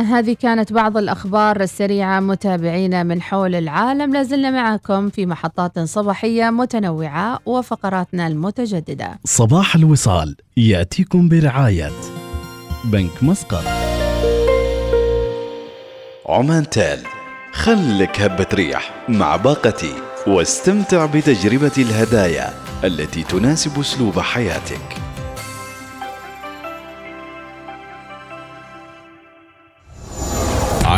هذه 0.00 0.36
كانت 0.42 0.72
بعض 0.72 0.96
الأخبار 0.96 1.60
السريعة 1.60 2.20
متابعينا 2.20 3.02
من 3.02 3.22
حول 3.22 3.54
العالم. 3.54 4.12
لازلنا 4.12 4.50
معكم 4.50 5.10
في 5.10 5.26
محطات 5.26 5.78
صباحية 5.78 6.50
متنوعة 6.50 7.38
وفقراتنا 7.46 8.26
المتجددة. 8.26 9.18
صباح 9.24 9.74
الوصال 9.74 10.36
يأتيكم 10.56 11.28
برعاية 11.28 11.90
بنك 12.84 13.22
مسقط. 13.22 13.64
عمان 16.28 16.68
تال 16.70 16.98
خلك 17.52 18.20
هبة 18.20 18.46
ريح 18.54 19.04
مع 19.08 19.36
باقتي 19.36 19.92
واستمتع 20.26 21.06
بتجربة 21.06 21.72
الهدايا 21.78 22.50
التي 22.84 23.22
تناسب 23.22 23.80
أسلوب 23.80 24.20
حياتك. 24.20 25.07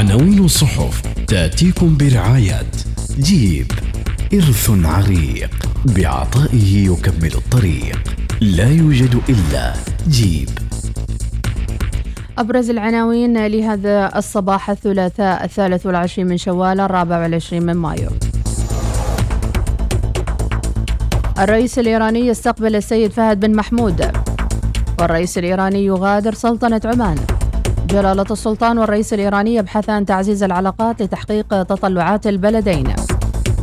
عناوين 0.00 0.44
الصحف 0.44 1.02
تأتيكم 1.28 1.96
برعاية 1.96 2.66
جيب 3.18 3.72
إرث 4.34 4.70
عريق 4.84 5.50
بعطائه 5.84 6.90
يكمل 6.90 7.34
الطريق 7.34 7.98
لا 8.40 8.68
يوجد 8.68 9.20
إلا 9.28 9.72
جيب. 10.08 10.48
أبرز 12.38 12.70
العناوين 12.70 13.46
لهذا 13.46 14.18
الصباح 14.18 14.70
الثلاثاء 14.70 15.44
الثالث 15.44 15.86
والعشرين 15.86 16.26
من 16.26 16.36
شوال 16.36 16.80
الرابع 16.80 17.22
والعشرين 17.22 17.62
من 17.62 17.76
مايو. 17.76 18.10
الرئيس 21.38 21.78
الإيراني 21.78 22.20
يستقبل 22.20 22.76
السيد 22.76 23.10
فهد 23.10 23.40
بن 23.40 23.56
محمود. 23.56 24.12
والرئيس 25.00 25.38
الإيراني 25.38 25.84
يغادر 25.84 26.34
سلطنة 26.34 26.80
عمان. 26.84 27.18
جلالة 27.92 28.26
السلطان 28.31 28.79
والرئيس 28.79 29.12
الإيراني 29.14 29.55
يبحثان 29.55 30.07
تعزيز 30.07 30.42
العلاقات 30.42 31.03
لتحقيق 31.03 31.62
تطلعات 31.62 32.26
البلدين. 32.26 32.94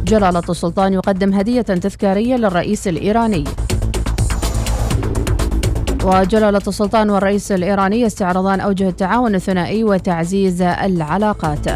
جلالة 0.04 0.42
السلطان 0.50 0.94
يقدم 0.94 1.34
هدية 1.34 1.62
تذكارية 1.62 2.36
للرئيس 2.36 2.88
الإيراني. 2.88 3.44
وجلالة 6.04 6.62
السلطان 6.68 7.10
والرئيس 7.10 7.52
الإيراني 7.52 8.02
يستعرضان 8.02 8.60
أوجه 8.60 8.90
التعاون 8.90 9.36
الثنائي 9.36 9.84
وتعزيز 9.84 10.62
العلاقات. 10.62 11.70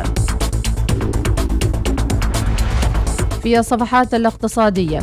في 3.43 3.59
الصفحات 3.59 4.13
الاقتصادية 4.13 4.99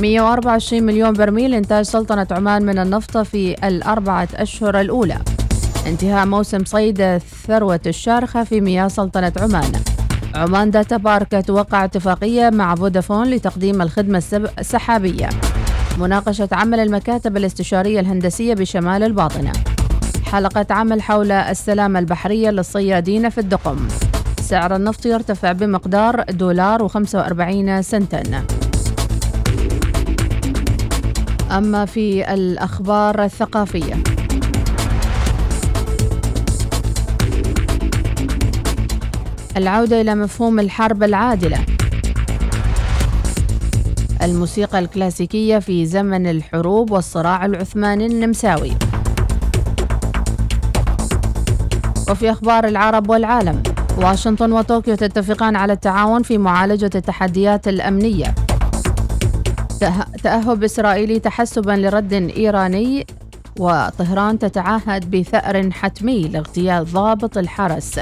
124 0.00 0.82
مليون 0.82 1.12
برميل 1.12 1.54
إنتاج 1.54 1.84
سلطنة 1.84 2.26
عمان 2.30 2.62
من 2.66 2.78
النفط 2.78 3.18
في 3.18 3.68
الأربعة 3.68 4.28
أشهر 4.34 4.80
الأولى. 4.80 5.18
انتهاء 5.86 6.26
موسم 6.26 6.64
صيد 6.64 7.18
ثروة 7.18 7.80
الشارخة 7.86 8.44
في 8.44 8.60
مياه 8.60 8.88
سلطنة 8.88 9.32
عمان. 9.36 9.72
عمان 10.34 10.70
داتا 10.70 10.96
بارك 10.96 11.44
توقع 11.46 11.84
اتفاقية 11.84 12.50
مع 12.50 12.74
فودافون 12.74 13.30
لتقديم 13.30 13.82
الخدمة 13.82 14.22
السحابية. 14.58 15.28
مناقشة 15.98 16.48
عمل 16.52 16.80
المكاتب 16.80 17.36
الاستشارية 17.36 18.00
الهندسية 18.00 18.54
بشمال 18.54 19.02
الباطنة. 19.02 19.52
حلقة 20.24 20.66
عمل 20.70 21.02
حول 21.02 21.32
السلامة 21.32 21.98
البحرية 21.98 22.50
للصيادين 22.50 23.28
في 23.28 23.38
الدقم. 23.38 23.88
سعر 24.40 24.76
النفط 24.76 25.06
يرتفع 25.06 25.52
بمقدار 25.52 26.22
دولار 26.22 26.88
و45 26.88 27.80
سنتا. 27.80 28.22
أما 31.50 31.84
في 31.84 32.34
الأخبار 32.34 33.24
الثقافية 33.24 34.13
العودة 39.56 40.00
إلى 40.00 40.14
مفهوم 40.14 40.60
الحرب 40.60 41.02
العادلة. 41.02 41.58
الموسيقى 44.22 44.78
الكلاسيكية 44.78 45.58
في 45.58 45.86
زمن 45.86 46.26
الحروب 46.26 46.90
والصراع 46.90 47.44
العثماني 47.46 48.06
النمساوي. 48.06 48.72
وفي 52.10 52.30
أخبار 52.30 52.64
العرب 52.64 53.10
والعالم 53.10 53.62
واشنطن 53.96 54.52
وطوكيو 54.52 54.94
تتفقان 54.94 55.56
على 55.56 55.72
التعاون 55.72 56.22
في 56.22 56.38
معالجة 56.38 56.90
التحديات 56.94 57.68
الأمنية. 57.68 58.34
تأهب 60.22 60.64
إسرائيلي 60.64 61.18
تحسبا 61.18 61.72
لرد 61.72 62.12
إيراني 62.12 63.06
وطهران 63.58 64.38
تتعهد 64.38 65.10
بثأر 65.10 65.70
حتمي 65.70 66.28
لاغتيال 66.28 66.84
ضابط 66.84 67.38
الحرس. 67.38 68.00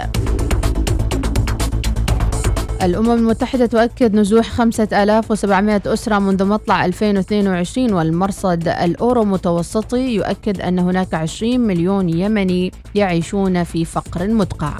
الأمم 2.82 3.10
المتحدة 3.10 3.66
تؤكد 3.66 4.14
نزوح 4.14 4.48
5700 4.50 5.82
أسرة 5.86 6.18
منذ 6.18 6.44
مطلع 6.44 6.84
2022 6.84 7.92
والمرصد 7.92 8.68
الأورو 8.68 9.24
متوسطي 9.24 10.14
يؤكد 10.14 10.60
أن 10.60 10.78
هناك 10.78 11.14
20 11.14 11.60
مليون 11.60 12.08
يمني 12.08 12.72
يعيشون 12.94 13.64
في 13.64 13.84
فقر 13.84 14.28
مدقع. 14.28 14.72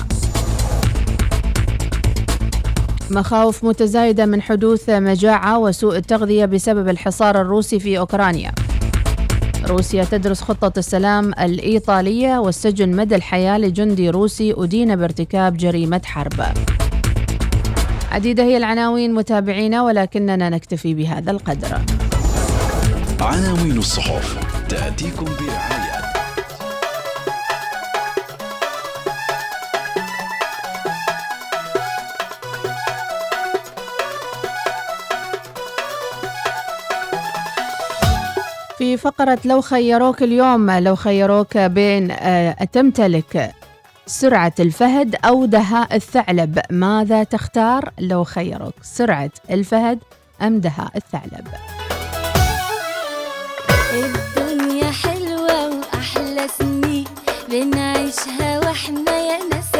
مخاوف 3.11 3.65
متزايدة 3.65 4.27
من 4.27 4.43
حدوث 4.43 4.91
مجاعة 4.91 5.59
وسوء 5.59 5.97
التغذية 5.97 6.45
بسبب 6.45 6.89
الحصار 6.89 7.41
الروسي 7.41 7.81
في 7.81 7.99
أوكرانيا. 7.99 8.53
روسيا 9.67 10.05
تدرس 10.05 10.41
خطة 10.41 10.79
السلام 10.79 11.33
الإيطالية 11.41 12.39
والسجن 12.39 12.97
مدى 12.97 13.15
الحياة 13.15 13.59
لجندي 13.59 14.11
روسي 14.11 14.55
أدين 14.57 14.97
بارتكاب 14.97 15.57
جريمة 15.57 16.01
حرب. 16.05 16.43
عديدة 18.13 18.43
هي 18.43 18.57
العناوين 18.57 19.15
متابعينا 19.15 19.83
ولكننا 19.83 20.49
نكتفي 20.49 20.95
بهذا 20.95 21.31
القدر. 21.31 21.79
عناوين 23.21 23.79
الصحف 23.79 24.39
تأتيكم 24.69 25.25
برعاية. 25.25 26.03
في 38.79 38.97
فقرة 38.97 39.39
لو 39.45 39.61
خيروك 39.61 40.23
اليوم 40.23 40.71
لو 40.71 40.97
خيروك 40.97 41.59
بين 41.59 42.11
آه، 42.11 42.65
تمتلك 42.73 43.62
سرعة 44.07 44.53
الفهد 44.61 45.17
أو 45.25 45.45
دهاء 45.45 45.97
الثعلب. 45.97 46.61
ماذا 46.71 47.25
تختار؟ 47.25 47.91
لو 47.99 48.25
خيروك 48.25 48.75
سرعة 48.83 49.31
الفهد 49.51 49.99
أم 50.43 50.61
دهاء 50.61 50.91
الثعلب؟ 50.97 51.49
الدنيا 53.95 54.91
حلوة 54.91 55.69
وأحلى 55.69 56.49
سنين. 56.59 57.05
بنعيشها 57.49 58.59
وإحنا 58.59 59.19
يا 59.19 59.39
ناس 59.51 59.77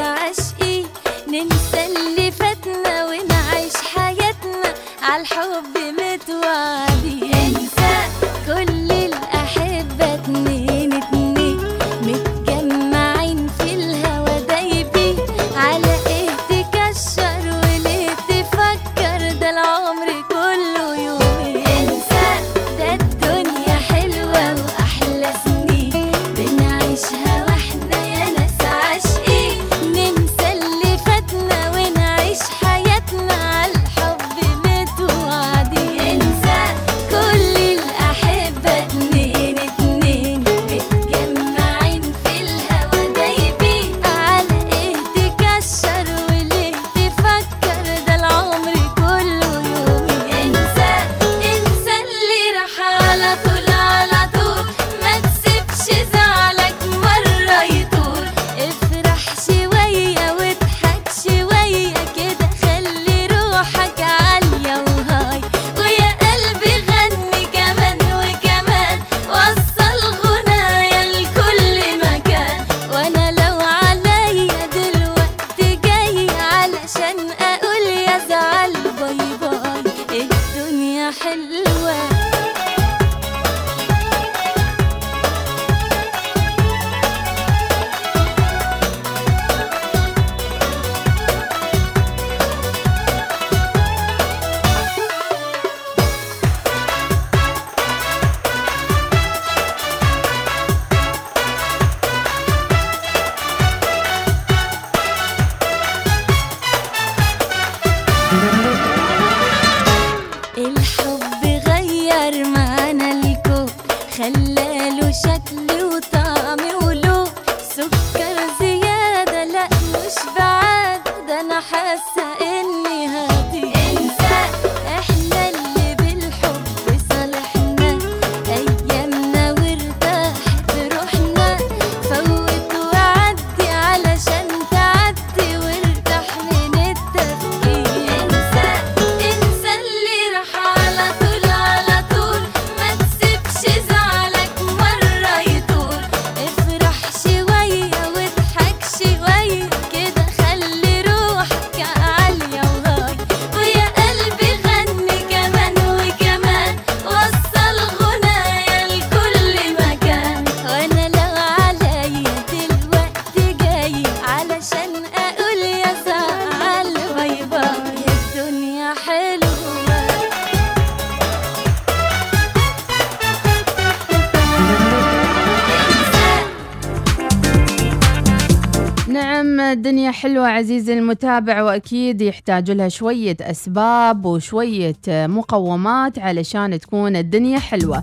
المتابع 181.33 181.63
وأكيد 181.63 182.21
يحتاج 182.23 182.71
لها 182.71 182.89
شوية 182.89 183.37
أسباب 183.41 184.25
وشوية 184.25 184.97
مقومات 185.09 186.19
علشان 186.19 186.81
تكون 186.81 187.17
الدنيا 187.17 187.59
حلوة. 187.59 188.03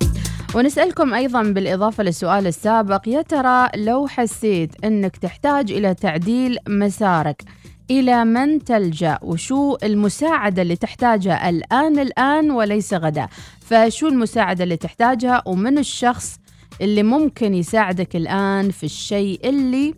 ونسألكم 0.55 1.13
أيضا 1.13 1.43
بالإضافة 1.43 2.03
للسؤال 2.03 2.47
السابق 2.47 3.07
يا 3.07 3.21
ترى 3.21 3.69
لو 3.75 4.07
حسيت 4.07 4.85
أنك 4.85 5.17
تحتاج 5.17 5.71
إلى 5.71 5.93
تعديل 5.93 6.57
مسارك 6.69 7.43
إلى 7.91 8.25
من 8.25 8.63
تلجأ؟ 8.63 9.19
وشو 9.21 9.77
المساعدة 9.83 10.61
اللي 10.61 10.75
تحتاجها 10.75 11.49
الآن 11.49 11.99
الآن 11.99 12.51
وليس 12.51 12.93
غدا؟ 12.93 13.27
فشو 13.61 14.07
المساعدة 14.07 14.63
اللي 14.63 14.77
تحتاجها؟ 14.77 15.43
ومن 15.45 15.77
الشخص 15.77 16.39
اللي 16.81 17.03
ممكن 17.03 17.53
يساعدك 17.53 18.15
الآن 18.15 18.71
في 18.71 18.83
الشيء 18.83 19.49
اللي 19.49 19.93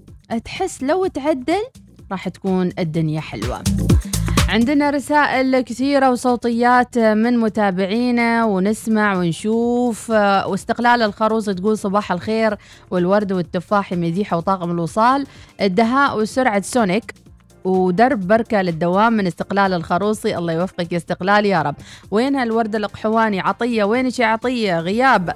تحس 0.46 0.84
لو 0.84 1.08
تعدل؟ 1.08 1.64
راح 2.12 2.30
تكون 2.30 2.70
الدنيا 2.80 3.22
حلوة. 3.22 3.64
عندنا 4.50 4.90
رسائل 4.90 5.62
كثيرة 5.62 6.12
وصوتيات 6.12 6.98
من 6.98 7.38
متابعينا 7.38 8.46
ونسمع 8.46 9.18
ونشوف. 9.18 10.10
واستقلال 10.10 11.02
الخروص 11.02 11.46
تقول 11.46 11.78
صباح 11.78 12.12
الخير 12.12 12.58
والورد 12.92 13.32
والتفاح 13.32 13.94
مديحة 13.94 14.38
وطاقم 14.38 14.72
الوصال. 14.72 15.28
الدهاء 15.62 16.20
وسرعة 16.20 16.62
سونيك 16.62 17.14
ودرب 17.64 18.28
بركة 18.28 18.62
للدوام 18.62 19.14
من 19.14 19.28
استقلال 19.28 19.74
الخروصي. 19.74 20.38
الله 20.38 20.54
يوفقك 20.54 20.92
يا 20.92 20.98
استقلال 20.98 21.46
يا 21.46 21.62
رب. 21.62 21.76
وينها 22.12 22.44
الوردة 22.44 22.78
القحواني؟ 22.78 23.40
عطية. 23.40 23.84
وينك 23.84 24.20
يا 24.20 24.26
عطية؟ 24.26 24.80
غياب. 24.80 25.34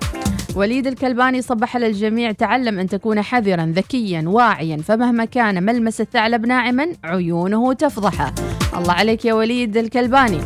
وليد 0.56 0.88
الكلباني 0.88 1.42
صبح 1.42 1.76
على 1.76 1.88
الجميع 1.88 2.32
تعلم 2.32 2.80
أن 2.80 2.90
تكون 2.90 3.22
حذرا 3.22 3.74
ذكيا 3.76 4.24
واعيا 4.28 4.78
فمهما 4.78 5.26
كان 5.26 5.64
ملمس 5.64 6.02
الثعلب 6.02 6.46
ناعما 6.46 6.88
عيونه 7.04 7.74
تفضحه 7.74 8.34
الله 8.78 8.94
عليك 8.94 9.26
يا 9.26 9.34
وليد 9.34 9.78
الكلباني. 9.78 10.40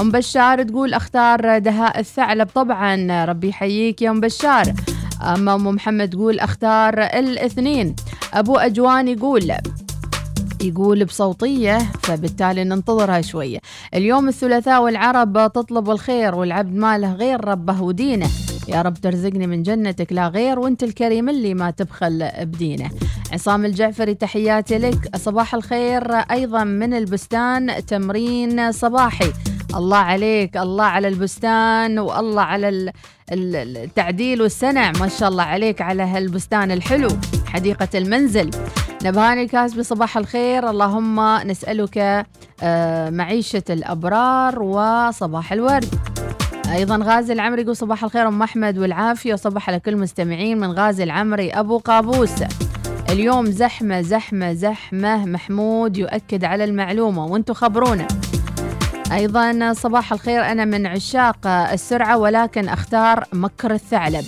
أم 0.00 0.10
بشار 0.10 0.62
تقول 0.62 0.94
أختار 0.94 1.58
دهاء 1.58 2.00
الثعلب. 2.00 2.48
طبعا 2.54 3.24
ربي 3.24 3.48
يحييك 3.48 4.02
يا 4.02 4.10
أم 4.10 4.20
بشار. 4.20 4.72
أما 5.22 5.54
أم 5.54 5.66
محمد 5.66 6.10
تقول 6.10 6.40
أختار 6.40 7.02
الاثنين. 7.02 7.96
أبو 8.34 8.56
أجوان 8.56 9.08
يقول 9.08 9.52
يقول 10.62 11.04
بصوتية 11.04 11.78
فبالتالي 11.78 12.64
ننتظرها 12.64 13.20
شوية. 13.20 13.58
اليوم 13.94 14.28
الثلاثاء 14.28 14.82
والعرب 14.82 15.52
تطلب 15.52 15.90
الخير 15.90 16.34
والعبد 16.34 16.74
ما 16.74 16.98
له 16.98 17.14
غير 17.14 17.44
ربه 17.44 17.82
ودينه. 17.82 18.28
يا 18.68 18.82
رب 18.82 18.94
ترزقني 18.94 19.46
من 19.46 19.62
جنتك 19.62 20.12
لا 20.12 20.28
غير 20.28 20.58
وانت 20.58 20.82
الكريم 20.82 21.28
اللي 21.28 21.54
ما 21.54 21.70
تبخل 21.70 22.30
بدينه. 22.40 22.90
عصام 23.32 23.64
الجعفري 23.64 24.14
تحياتي 24.14 24.78
لك. 24.78 25.16
صباح 25.16 25.54
الخير. 25.54 26.12
أيضا 26.14 26.64
من 26.64 26.94
البستان 26.94 27.86
تمرين 27.86 28.72
صباحي. 28.72 29.32
الله 29.76 29.96
عليك 29.96 30.56
الله 30.56 30.84
على 30.84 31.08
البستان 31.08 31.98
والله 31.98 32.42
على 32.42 32.68
ال- 32.68 32.90
ال- 33.32 33.76
التعديل 33.76 34.42
والسنع. 34.42 34.92
ما 35.00 35.08
شاء 35.08 35.28
الله 35.28 35.42
عليك 35.42 35.82
على 35.82 36.02
هالبستان 36.02 36.70
الحلو 36.70 37.08
حديقة 37.46 37.88
المنزل. 37.94 38.50
نبهاني 39.04 39.42
الكاسبي 39.42 39.82
صباح 39.82 40.16
الخير. 40.16 40.70
اللهم 40.70 41.20
نسألك 41.48 42.26
آه، 42.62 43.10
معيشة 43.10 43.64
الأبرار 43.70 44.62
وصباح 44.62 45.52
الورد. 45.52 46.15
أيضا 46.72 46.96
غازي 47.02 47.32
العمري 47.32 47.62
يقول 47.62 47.76
صباح 47.76 48.04
الخير 48.04 48.28
أم 48.28 48.42
أحمد 48.42 48.78
والعافية 48.78 49.32
وصباح 49.32 49.68
على 49.68 49.80
كل 49.80 49.92
المستمعين 49.92 50.58
من 50.58 50.70
غازي 50.72 51.04
العمري 51.04 51.50
أبو 51.50 51.78
قابوس. 51.78 52.30
اليوم 53.10 53.46
زحمة 53.46 54.00
زحمة 54.00 54.52
زحمة. 54.52 55.26
محمود 55.26 55.96
يؤكد 55.96 56.44
على 56.44 56.64
المعلومة 56.64 57.26
وأنتم 57.26 57.54
خبرونا. 57.54 58.06
أيضا 59.12 59.72
صباح 59.72 60.12
الخير 60.12 60.44
أنا 60.44 60.64
من 60.64 60.86
عشاق 60.86 61.46
السرعة 61.46 62.18
ولكن 62.18 62.68
أختار 62.68 63.24
مكر 63.32 63.74
الثعلب. 63.74 64.24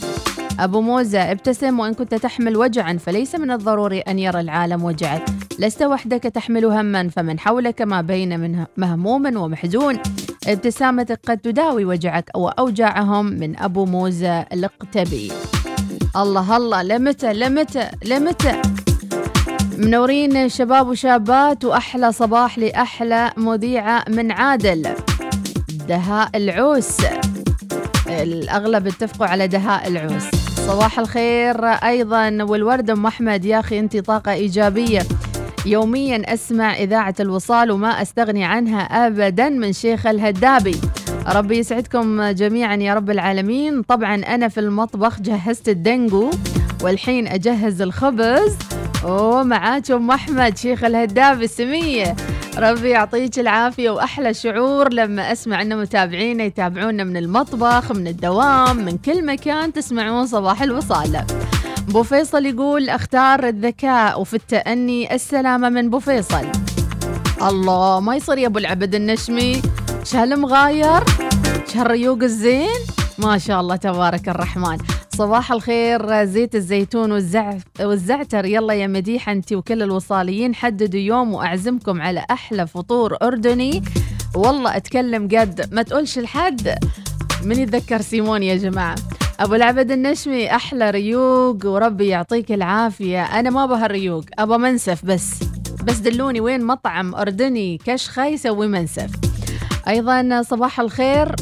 أبو 0.61 0.81
موزة 0.81 1.33
ابتسم 1.33 1.81
وإن 1.81 1.95
كنت 1.95 2.15
تحمل 2.15 2.57
وجعا 2.57 2.93
فليس 2.93 3.35
من 3.35 3.51
الضروري 3.51 4.01
أن 4.01 4.19
يرى 4.19 4.41
العالم 4.41 4.85
وجعك 4.85 5.25
لست 5.59 5.83
وحدك 5.83 6.23
تحمل 6.23 6.65
هما 6.65 7.09
فمن 7.09 7.39
حولك 7.39 7.83
ما 7.83 8.01
بين 8.01 8.41
من 8.41 8.65
مهموم 8.77 9.37
ومحزون. 9.37 9.99
ابتسامتك 10.47 11.21
قد 11.29 11.39
تداوي 11.39 11.85
وجعك 11.85 12.31
أو 12.35 12.49
أوجاعهم 12.49 13.27
من 13.27 13.59
أبو 13.59 13.85
موزة 13.85 14.41
الاقتبي 14.41 15.33
الله 16.17 16.57
الله 16.57 16.83
لمتى 16.83 17.33
لمتى 17.33 17.89
لمتى؟ 18.05 18.63
منورين 19.79 20.49
شباب 20.49 20.89
وشابات 20.89 21.65
وأحلى 21.65 22.13
صباح 22.13 22.59
لأحلى 22.59 23.33
مذيعة 23.37 24.05
من 24.09 24.33
عادل. 24.33 24.89
دهاء 25.89 26.31
العوس. 26.35 26.97
الأغلب 28.07 28.87
اتفقوا 28.87 29.27
على 29.27 29.47
دهاء 29.49 29.89
العوس. 29.89 30.25
صباح 30.67 30.99
الخير 30.99 31.65
أيضا 31.67 32.39
والورد 32.43 32.91
أم 32.91 33.07
أحمد. 33.07 33.45
يا 33.45 33.61
أخي 33.61 33.79
أنت 33.79 33.97
طاقة 33.97 34.33
إيجابية. 34.33 35.03
يوميا 35.69 36.35
أسمع 36.35 36.75
إذاعة 36.75 37.15
الوصال 37.21 37.71
وما 37.71 38.03
أستغني 38.03 38.45
عنها 38.45 38.81
أبدا 38.81 39.49
من 39.49 39.73
شيخ 39.73 40.07
الهدابي. 40.07 40.81
ربي 41.27 41.59
يسعدكم 41.59 42.23
جميعا 42.23 42.77
يا 42.77 42.95
رب 42.95 43.11
العالمين. 43.11 43.83
طبعا 43.83 44.15
أنا 44.15 44.49
في 44.49 44.61
المطبخ 44.61 45.21
جهزت 45.21 45.69
الدنجو 45.69 46.31
والحين 46.83 47.27
أجهز 47.27 47.83
الخبز. 47.83 48.57
ومعاك 49.05 49.91
أم 49.91 50.11
أحمد 50.11 50.57
شيخ 50.57 50.85
الهدابي 50.85 51.45
السمية. 51.45 52.17
ربي 52.59 52.89
يعطيك 52.89 53.39
العافية 53.39 53.91
وأحلى 53.91 54.35
شعور 54.35 54.93
لما 54.93 55.33
أسمع 55.33 55.63
أن 55.63 55.79
متابعينا 55.79 56.45
يتابعونا 56.45 57.05
من 57.05 57.17
المطبخ 57.17 57.93
من 57.93 58.07
الدوام 58.07 58.77
من 58.77 58.99
كل 58.99 59.27
مكان 59.27 59.73
تسمعون 59.73 60.27
صباح 60.27 60.63
الوصال. 60.63 61.25
بو 61.89 62.03
فيصل 62.03 62.47
يقول 62.47 62.89
أختار 62.89 63.49
الذكاء 63.49 64.21
وفي 64.21 64.35
التأني 64.35 65.15
السلامة 65.15 65.69
من 65.69 65.91
بو 65.91 65.99
فيصل. 65.99 66.47
الله 67.43 68.01
ما 68.01 68.17
يصير 68.17 68.39
يا 68.39 68.47
أبو 68.47 68.59
العبد 68.59 68.95
النشمي. 68.95 69.63
شهالمغاير 70.05 71.05
شهالريوق 71.67 72.23
الزين. 72.23 72.79
ما 73.19 73.39
شاء 73.39 73.61
الله 73.61 73.77
تبارك 73.77 74.29
الرحمن. 74.29 74.79
صباح 75.15 75.53
الخير 75.53 76.25
زيت 76.25 76.55
الزيتون 76.55 77.13
والزعتر. 77.81 78.45
يلا 78.45 78.75
يا 78.75 78.87
مديحة 78.87 79.33
انت 79.33 79.53
وكل 79.53 79.83
الوصاليين 79.83 80.55
حددوا 80.55 81.01
يوم 81.01 81.35
وأعزمكم 81.35 82.03
على 82.03 82.25
أحلى 82.31 82.67
فطور 82.67 83.17
أردني. 83.23 83.83
والله 84.37 84.77
أتكلم 84.77 85.29
قد 85.29 85.69
ما 85.73 85.83
تقولش 85.83 86.19
لحد 86.19 86.75
من 87.45 87.59
يتذكر 87.59 88.01
سيمون 88.01 88.43
يا 88.43 88.57
جماعة. 88.57 88.95
أبو 89.41 89.55
العبد 89.55 89.91
النشمي 89.91 90.55
أحلى 90.55 90.91
ريوق 90.91 91.67
وربي 91.67 92.07
يعطيك 92.07 92.53
العافية. 92.53 93.23
أنا 93.23 93.51
ما 93.51 93.67
بها 93.67 93.87
الريوق 93.87 94.25
أبا 94.39 94.57
منسف 94.57 95.05
بس. 95.05 95.31
بس 95.85 95.99
دلوني 95.99 96.41
وين 96.41 96.65
مطعم 96.65 97.15
أردني 97.15 97.79
كشخة 97.85 98.27
يسوي 98.27 98.67
منسف. 98.67 99.11
أيضا 99.89 100.43
صباح 100.43 100.81
الخير. 100.81 101.35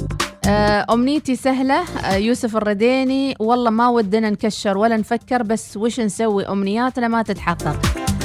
آه، 0.49 0.87
أمنيتي 0.91 1.37
سهلة. 1.37 1.83
آه، 2.05 2.17
يوسف 2.17 2.57
الرديني. 2.57 3.35
والله 3.39 3.71
ما 3.71 3.89
ودنا 3.89 4.31
نكشر 4.31 4.79
ولا 4.79 4.97
نفكر 4.97 5.43
بس 5.43 5.77
وش 5.77 6.01
نسوي؟ 6.01 6.49
أمنياتنا 6.49 7.09
ما 7.09 7.23
تتحقق. 7.23 7.81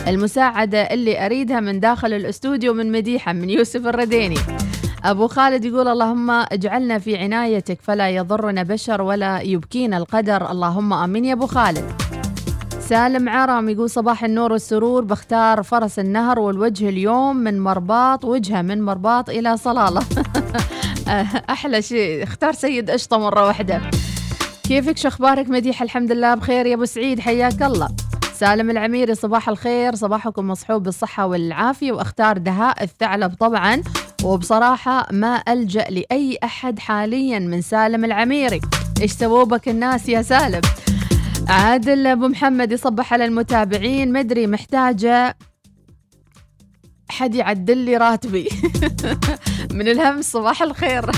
المساعدة 0.08 0.82
اللي 0.82 1.26
أريدها 1.26 1.60
من 1.60 1.80
داخل 1.80 2.14
الأستوديو 2.14 2.74
من 2.74 2.92
مديحة 2.92 3.34
من 3.34 3.50
يوسف 3.50 3.88
الرديني. 3.88 4.38
أبو 5.04 5.28
خالد 5.28 5.66
يقول 5.66 5.88
اللهم 5.88 6.32
اجعلنا 6.32 7.00
في 7.00 7.18
عنايتك 7.18 7.82
فلا 7.82 8.10
يضرنا 8.10 8.64
بشر 8.64 9.02
ولا 9.02 9.42
يبكينا 9.42 9.98
القدر. 9.98 10.52
اللهم 10.52 10.94
آمين 10.94 11.26
يا 11.26 11.34
أبو 11.34 11.48
خالد. 11.48 12.02
سالم 12.80 13.30
عرم 13.30 13.70
يقول 13.70 13.90
صباح 13.90 14.24
النور 14.24 14.52
والسرور 14.52 15.04
بختار 15.04 15.64
فرس 15.64 16.00
النهر 16.00 16.40
والوجه 16.40 16.90
اليوم 16.90 17.36
من 17.36 17.60
مرباط 17.60 18.26
وجهه 18.26 18.62
من 18.62 18.82
مرباط 18.82 19.30
إلى 19.30 19.58
صلالة. 19.58 20.02
أحلى 21.50 21.82
شيء. 21.82 22.24
اختار 22.24 22.54
سيد 22.54 22.92
قشطة 22.92 23.18
مرة 23.18 23.46
واحدة. 23.46 23.82
كيفك؟ 24.64 24.98
شو 24.98 25.08
أخبارك؟ 25.08 25.50
مديح 25.50 25.82
الحمد 25.82 26.12
لله 26.12 26.36
بخير. 26.36 26.66
يا 26.66 26.76
أبو 26.76 26.86
سعيد 26.86 27.20
حياك 27.20 27.64
الله. 27.64 27.88
سالم 28.42 28.70
العميري 28.70 29.16
صباح 29.16 29.50
الخير. 29.50 29.96
صباحكم 29.96 30.48
مصحوب 30.48 30.84
بالصحة 30.84 31.26
والعافية 31.26 31.92
وأختار 31.92 32.38
دهاء 32.38 32.84
الثعلب 32.84 33.34
طبعا. 33.40 33.82
وبصراحة 34.24 35.08
ما 35.12 35.44
ألجأ 35.48 35.86
لأي 35.90 36.38
أحد 36.44 36.80
حاليا 36.80 37.40
من 37.40 37.62
سالم 37.62 38.06
العميري 38.06 38.62
إيش 39.02 39.12
سووا 39.12 39.44
بك 39.44 39.70
الناس 39.70 40.10
يا 40.10 40.22
سالم؟ 40.22 40.62
عادل 41.48 42.08
أبو 42.08 42.28
محمد 42.28 42.72
يصبح 42.72 43.14
على 43.14 43.26
المتابعين. 43.26 44.14
مدري 44.14 44.48
محتاجة 44.48 45.38
حد 47.10 47.36
يعدل 47.36 47.78
لي 47.78 47.98
راتبي. 47.98 48.50
من 49.78 49.88
الهمس 49.88 50.32
صباح 50.32 50.62
الخير. 50.62 51.12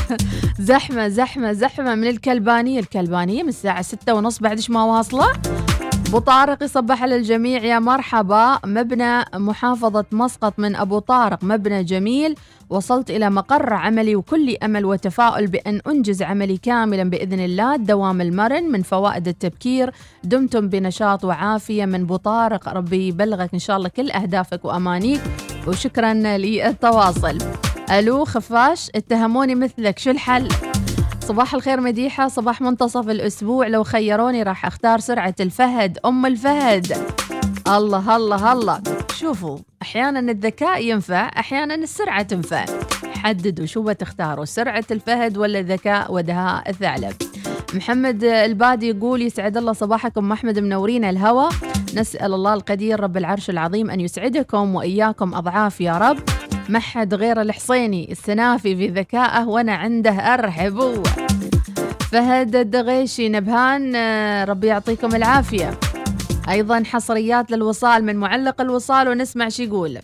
زحمة 0.59 1.07
زحمة 1.07 1.51
زحمة 1.51 1.95
من 1.95 2.07
الكلبانية. 2.07 2.79
الكلبانية 2.79 3.43
من 3.43 3.49
الساعة 3.49 3.81
ستة 3.81 4.13
ونص 4.13 4.39
بعدش 4.39 4.69
ما 4.69 4.83
واصلة. 4.83 5.33
أبو 6.13 6.21
طارق 6.21 6.63
يصبح 6.63 7.03
على 7.03 7.15
الجميع 7.15 7.63
يا 7.63 7.79
مرحبا. 7.79 8.59
مبنى 8.65 9.25
محافظة 9.33 10.05
مسقط 10.11 10.53
من 10.59 10.75
أبو 10.75 10.99
طارق. 10.99 11.43
مبنى 11.43 11.83
جميل. 11.83 12.35
وصلت 12.69 13.09
إلى 13.09 13.29
مقر 13.29 13.73
عملي 13.73 14.15
وكل 14.15 14.57
أمل 14.63 14.85
وتفاؤل 14.85 15.47
بأن 15.47 15.81
أنجز 15.87 16.21
عملي 16.21 16.57
كاملا 16.57 17.03
بإذن 17.03 17.39
الله. 17.39 17.75
الدوام 17.75 18.21
المرن 18.21 18.63
من 18.71 18.81
فوائد 18.81 19.27
التبكير. 19.27 19.91
دمتم 20.23 20.67
بنشاط 20.67 21.25
وعافية 21.25 21.85
من 21.85 22.01
أبو 22.01 22.15
طارق. 22.15 22.69
ربي 22.69 23.07
يبلغك 23.07 23.49
إن 23.53 23.59
شاء 23.59 23.77
الله 23.77 23.89
كل 23.89 24.11
أهدافك 24.11 24.65
وأمانيك. 24.65 25.21
وشكرا 25.67 26.13
للتواصل. 26.13 27.37
ألو 27.91 28.25
خفاش 28.25 28.89
اتهموني 28.95 29.55
مثلك. 29.55 29.99
شو 29.99 30.11
الحل؟ 30.11 30.47
صباح 31.23 31.53
الخير 31.53 31.81
مديحة 31.81 32.27
صباح 32.27 32.61
منتصف 32.61 33.09
الأسبوع. 33.09 33.67
لو 33.67 33.83
خيروني 33.83 34.43
راح 34.43 34.65
أختار 34.65 34.99
سرعة 34.99 35.35
الفهد 35.39 35.97
أم 36.05 36.25
الفهد. 36.25 36.97
الله 37.67 38.15
الله 38.15 38.51
الله. 38.51 38.81
شوفوا 39.15 39.57
أحيانا 39.81 40.31
الذكاء 40.31 40.83
ينفع 40.83 41.31
أحيانا 41.39 41.75
السرعة 41.75 42.21
تنفع. 42.21 42.65
حددوا 43.15 43.65
شو 43.65 43.81
بتختاروا 43.81 44.45
سرعة 44.45 44.83
الفهد 44.91 45.37
ولا 45.37 45.61
ذكاء 45.61 46.13
ودهاء 46.13 46.69
الثعلب. 46.69 47.13
محمد 47.73 48.23
البادي 48.23 48.89
يقول 48.89 49.21
يسعد 49.21 49.57
الله 49.57 49.73
صباحكم. 49.73 50.31
أحمد 50.31 50.59
منورين 50.59 51.05
الهوى 51.05 51.49
نسأل 51.95 52.33
الله 52.33 52.53
القدير 52.53 52.99
رب 52.99 53.17
العرش 53.17 53.49
العظيم 53.49 53.89
أن 53.89 53.99
يسعدكم 53.99 54.75
وإياكم 54.75 55.35
أضعاف 55.35 55.81
يا 55.81 55.97
رب. 55.97 56.42
ما 56.69 56.79
حد 56.79 57.13
غير 57.13 57.41
الحصيني 57.41 58.11
السنافي 58.11 58.75
في 58.75 58.87
ذكائه 58.87 59.47
وأنا 59.47 59.73
عنده 59.75 60.11
أرحبوا 60.11 61.03
فهد 62.11 62.55
الدغيشي 62.55 63.29
نبهان 63.29 63.95
آه، 63.95 64.45
ربي 64.45 64.67
يعطيكم 64.67 65.15
العافية. 65.15 65.79
أيضا 66.49 66.83
حصريات 66.85 67.51
للوصال 67.51 68.03
من 68.05 68.15
معلق 68.15 68.61
الوصال 68.61 69.07
ونسمع 69.07 69.49
شو 69.49 69.63
يقول. 69.63 69.99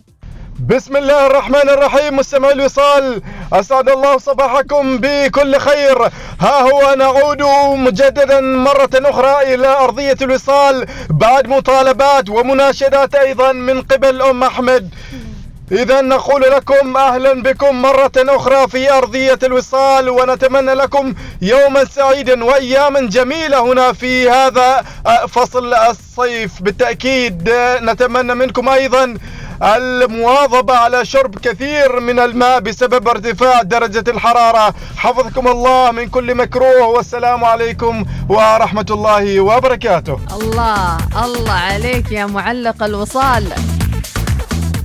بسم 0.69 0.97
الله 0.97 1.27
الرحمن 1.27 1.69
الرحيم 1.69 2.15
مستمعي 2.15 2.53
الوصال 2.53 3.21
أسعد 3.53 3.89
الله 3.89 4.17
صباحكم 4.17 4.97
بكل 4.97 5.55
خير. 5.55 6.01
ها 6.39 6.61
هو 6.61 6.95
نعود 6.95 7.41
مجددا 7.79 8.41
مرة 8.41 8.89
أخرى 8.95 9.53
إلى 9.53 9.67
أرضية 9.67 10.17
الوصال 10.21 10.85
بعد 11.09 11.47
مطالبات 11.47 12.29
ومناشدات 12.29 13.15
أيضا 13.15 13.51
من 13.51 13.81
قبل 13.81 14.21
أم 14.21 14.43
أحمد. 14.43 14.89
إذا 15.71 16.01
نقول 16.01 16.41
لكم 16.41 16.97
أهلا 16.97 17.43
بكم 17.43 17.81
مرة 17.81 18.11
أخرى 18.17 18.67
في 18.67 18.91
أرضية 18.91 19.39
الوصال 19.43 20.09
ونتمنى 20.09 20.73
لكم 20.73 21.13
يوما 21.41 21.85
سعيدا 21.85 22.43
وأياما 22.43 22.99
جميلة 22.99 23.59
هنا 23.59 23.93
في 23.93 24.29
هذا 24.29 24.85
فصل 25.27 25.73
الصيف. 25.73 26.61
بالتأكيد 26.61 27.49
نتمنى 27.81 28.35
منكم 28.35 28.69
أيضا 28.69 29.17
المواظبة 29.63 30.75
على 30.77 31.05
شرب 31.05 31.39
كثير 31.39 31.99
من 31.99 32.19
الماء 32.19 32.59
بسبب 32.59 33.07
ارتفاع 33.07 33.61
درجة 33.61 34.03
الحرارة. 34.11 34.73
حفظكم 34.97 35.47
الله 35.47 35.91
من 35.91 36.09
كل 36.09 36.35
مكروه. 36.35 36.87
والسلام 36.87 37.45
عليكم 37.45 38.05
ورحمة 38.29 38.85
الله 38.89 39.39
وبركاته. 39.39 40.19
الله 40.41 40.97
الله 41.23 41.51
عليك 41.51 42.11
يا 42.11 42.25
معلق 42.25 42.83
الوصال. 42.83 43.53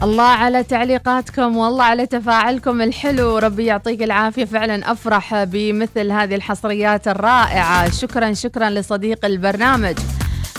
الله 0.04 0.22
على 0.22 0.62
تعليقاتكم 0.62 1.56
والله 1.56 1.84
على 1.84 2.06
تفاعلكم 2.06 2.82
الحلو. 2.82 3.38
ربي 3.38 3.64
يعطيك 3.64 4.02
العافية. 4.02 4.44
فعلا 4.44 4.92
أفرح 4.92 5.44
بمثل 5.44 6.10
هذه 6.10 6.34
الحصريات 6.34 7.08
الرائعة. 7.08 7.90
شكرا 7.90 8.32
شكرا 8.32 8.70
لصديق 8.70 9.24
البرنامج. 9.24 9.98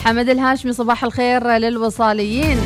حمد 0.04 0.30
الهاشمي 0.30 0.74
صباح 0.74 1.04
الخير 1.04 1.48
للوصاليين. 1.48 2.58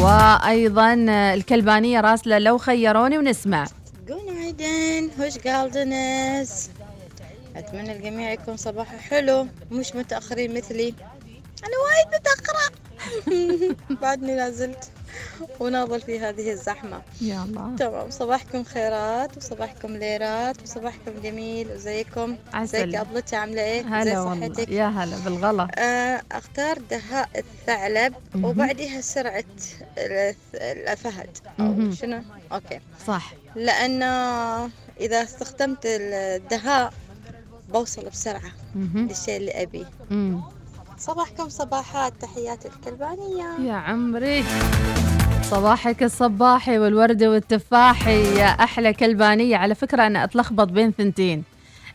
وأيضا 0.00 0.94
الكلبانية 1.34 2.00
راسلة 2.00 2.38
لو 2.38 2.58
خيروني 2.58 3.18
ونسمع. 3.18 3.66
جونايدن 4.08 5.10
هوش 5.20 5.38
جالدنس 5.38 6.70
أتمنى 7.56 7.92
الجميع 7.96 8.32
يكون 8.32 8.56
صباحه 8.56 8.98
حلو 8.98 9.46
مش 9.70 9.94
متأخرين 9.94 10.56
مثلي. 10.56 10.94
أنا 11.64 11.76
وايد 11.84 12.20
متأخرة. 12.20 12.68
بعدني 14.02 14.36
لازلت 14.36 14.90
وناضل 15.60 16.00
في 16.00 16.20
هذه 16.20 16.50
الزحمة. 16.52 17.02
يا 17.20 17.42
الله. 17.44 17.76
تمام 17.76 18.10
صباحكم 18.10 18.64
خيرات 18.64 19.36
وصباحكم 19.36 19.96
ليرات 19.96 20.62
وصباحكم 20.62 21.12
جميل 21.22 21.68
وزيكم. 21.72 22.36
عسل. 22.54 22.78
زيك 22.78 22.94
أبلتي 22.94 23.36
عاملة 23.36 23.62
إيه؟ 23.62 23.82
زي 23.82 23.88
هلا 23.88 24.20
والله. 24.20 24.48
صحتك؟ 24.52 24.68
يا 24.68 24.86
هلا 24.88 25.16
بالغلا 25.24 25.68
آه، 25.78 26.22
أختار 26.32 26.78
دهاء 26.90 27.28
الثعلب. 27.36 28.14
وبعدها 28.42 29.00
سرعة 29.00 29.44
ال- 29.98 30.34
الفهد 30.62 31.38
أو. 31.60 31.90
شنو؟ 31.92 32.22
okay. 32.52 32.80
صح. 33.06 33.32
لأن 33.56 34.02
إذا 35.00 35.22
استخدمت 35.22 35.78
الدهاء 35.86 36.92
بوصل 37.72 38.08
بسرعة. 38.08 38.52
للشيء 38.74 39.36
اللي 39.36 39.62
أبيه. 39.62 39.90
مم. 40.10 40.42
صباحكم 40.98 41.48
صباحات 41.48 42.12
تحيات 42.20 42.66
الكلبانية. 42.66 43.56
يا 43.68 43.72
عمري. 43.74 44.44
صباحك 45.50 46.02
الصباحي 46.02 46.78
والورد 46.78 47.24
والتفاحي. 47.24 48.38
يا 48.38 48.46
أحلى 48.46 48.92
كلبانية. 48.92 49.56
على 49.56 49.74
فكرة 49.74 50.06
أنا 50.06 50.24
أتلخبط 50.24 50.68
بين 50.68 50.92
ثنتين. 50.98 51.42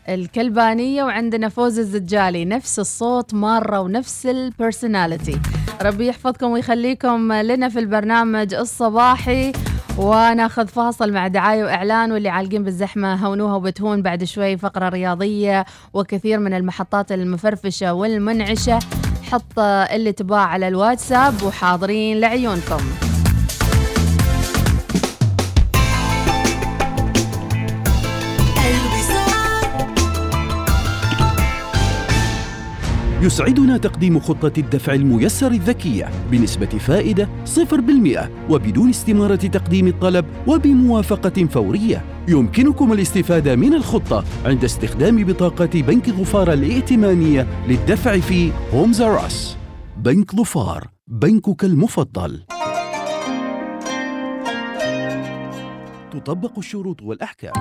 الكلبانية 0.08 1.04
وعندنا 1.04 1.48
فوز 1.48 1.78
الزجالي. 1.78 2.44
نفس 2.44 2.78
الصوت 2.78 3.34
مرة 3.34 3.80
ونفس 3.80 4.26
ال 4.26 4.36
personality 4.36 5.40
ربي 5.82 6.06
يحفظكم 6.06 6.50
ويخليكم 6.50 7.32
لنا 7.32 7.68
في 7.68 7.78
البرنامج 7.78 8.54
الصباحي. 8.54 9.52
وناخذ 9.98 10.66
فاصل 10.66 11.12
مع 11.12 11.28
دعاية 11.28 11.64
وإعلان 11.64 12.12
واللي 12.12 12.28
عالقين 12.28 12.64
بالزحمة 12.64 13.14
هونوها 13.14 13.56
وبتهون 13.56 14.02
بعد 14.02 14.24
شوي 14.24 14.56
فقرة 14.56 14.88
رياضية 14.88 15.64
وكثير 15.92 16.38
من 16.38 16.54
المحطات 16.54 17.12
المفرفشة 17.12 17.92
والمنعشة. 17.94 18.78
حط 19.30 19.58
اللي 19.58 20.12
تباه 20.12 20.38
على 20.38 20.68
الواتساب 20.68 21.42
وحاضرين 21.42 22.20
لعيونكم. 22.20 22.80
يسعدنا 33.24 33.76
تقديم 33.76 34.20
خطة 34.20 34.52
الدفع 34.58 34.94
الميسر 34.94 35.50
الذكية 35.50 36.10
بنسبة 36.30 36.66
فائدة 36.66 37.28
0% 37.44 38.30
وبدون 38.50 38.88
استمارة 38.90 39.34
تقديم 39.34 39.86
الطلب 39.86 40.26
وبموافقة 40.46 41.44
فورية. 41.44 42.04
يمكنكم 42.28 42.92
الاستفادة 42.92 43.56
من 43.56 43.74
الخطة 43.74 44.24
عند 44.44 44.64
استخدام 44.64 45.24
بطاقة 45.24 45.82
بنك 45.82 46.10
ظفار 46.10 46.52
الائتمانية 46.52 47.46
للدفع 47.68 48.18
في 48.18 48.52
هومز 48.74 49.02
راس. 49.02 49.56
بنك 49.96 50.34
ظفار، 50.34 50.88
بنكك 51.08 51.64
المفضل. 51.64 52.42
تطبق 56.10 56.58
الشروط 56.58 57.02
والأحكام. 57.02 57.52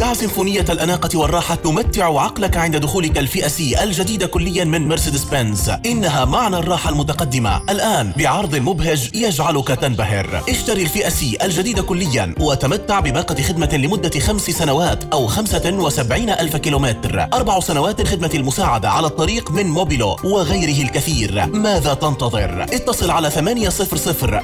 دع 0.00 0.12
سيمفونية 0.14 0.64
الأناقة 0.70 1.18
والراحة 1.18 1.54
تمتع 1.54 2.20
عقلك 2.20 2.56
عند 2.56 2.76
دخولك 2.76 3.18
الفئة 3.18 3.48
سي 3.48 3.84
الجديدة 3.84 4.26
كليا 4.26 4.64
من 4.64 4.88
مرسيدس 4.88 5.24
بنز 5.24 5.70
إنها 5.86 6.24
معنى 6.24 6.56
الراحة 6.56 6.90
المتقدمة. 6.90 7.62
الآن 7.70 8.12
بعرض 8.16 8.56
مبهج 8.56 9.10
يجعلك 9.14 9.68
تنبهر. 9.68 10.42
اشتري 10.48 10.82
الفئة 10.82 11.08
سي 11.08 11.38
الجديدة 11.42 11.82
كليا 11.82 12.34
وتمتع 12.40 13.00
بباقة 13.00 13.42
خدمة 13.42 13.76
لمدة 13.76 14.20
خمس 14.20 14.42
سنوات 14.42 15.04
أو 15.12 15.26
خمسة 15.26 15.72
وسبعين 15.72 16.30
ألف 16.30 16.56
كيلومتر. 16.56 17.28
أربع 17.32 17.60
سنوات 17.60 18.00
الخدمة 18.00 18.30
المساعدة 18.34 18.90
على 18.90 19.06
الطريق 19.06 19.50
من 19.50 19.66
Mobilo 19.66 20.16
وغيره 20.24 20.82
الكثير. 20.82 21.46
ماذا 21.46 21.94
تنتظر؟ 21.94 22.62
اتصل 22.62 23.10
على 23.10 23.30
800 23.30 23.68
77 23.68 24.40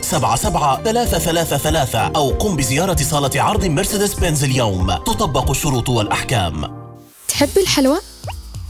333 0.85 2.17
أو 2.17 2.31
قم 2.31 2.57
بزيارة 2.57 2.97
صالة 2.97 3.43
عرض 3.43 3.65
مرسيدس 3.65 4.15
بنز 4.15 4.45
اليوم. 4.45 4.93
تطبق 4.93 5.48
الشروط 5.51 5.89
والأحكام. 5.89 6.65
تحب 7.29 7.59
الحلوى؟ 7.59 7.99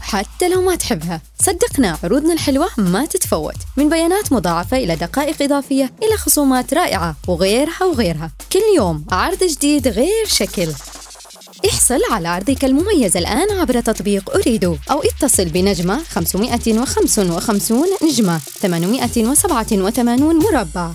حتى 0.01 0.49
لو 0.49 0.61
ما 0.61 0.75
تحبها. 0.75 1.21
صدقنا 1.39 1.97
عروضنا 2.03 2.33
الحلوة 2.33 2.69
ما 2.77 3.05
تتفوت. 3.05 3.55
من 3.77 3.89
بيانات 3.89 4.33
مضاعفة 4.33 4.77
إلى 4.77 4.95
دقائق 4.95 5.41
إضافية 5.41 5.93
إلى 6.03 6.17
خصومات 6.17 6.73
رائعة 6.73 7.15
وغيرها 7.27 7.85
وغيرها. 7.85 8.31
كل 8.51 8.59
يوم 8.75 9.05
عرض 9.11 9.43
جديد 9.43 9.87
غير 9.87 10.25
شكل. 10.25 10.67
احصل 11.69 11.99
على 12.11 12.27
عرضك 12.27 12.65
المميز 12.65 13.17
الآن 13.17 13.59
عبر 13.59 13.81
تطبيق 13.81 14.35
أريدو 14.35 14.75
أو 14.91 15.03
اتصل 15.03 15.45
بنجمة 15.45 16.03
555 16.03 17.85
نجمة 18.03 18.39
887 18.61 20.39
مربع. 20.39 20.91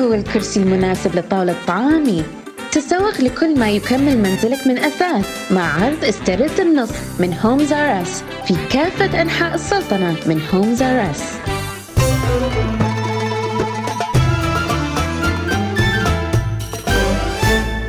هو 0.00 0.14
الكرسي 0.14 0.60
المناسب 0.60 1.16
لطاولة 1.16 1.54
طعامي؟ 1.66 2.24
تسوق 2.72 3.20
لكل 3.20 3.58
ما 3.58 3.70
يكمل 3.70 4.18
منزلك 4.18 4.66
من 4.66 4.78
أثاث 4.78 5.52
مع 5.52 5.84
عرض 5.84 6.04
استرد 6.04 6.60
النص 6.60 6.90
من 7.20 7.34
Homes 7.44 7.72
R 7.72 8.02
Us 8.02 8.22
في 8.46 8.54
كافة 8.70 9.22
أنحاء 9.22 9.54
السلطنة 9.54 10.16
من 10.26 10.42
هومز 10.54 10.82
آر 10.82 11.10
أس 11.10 11.22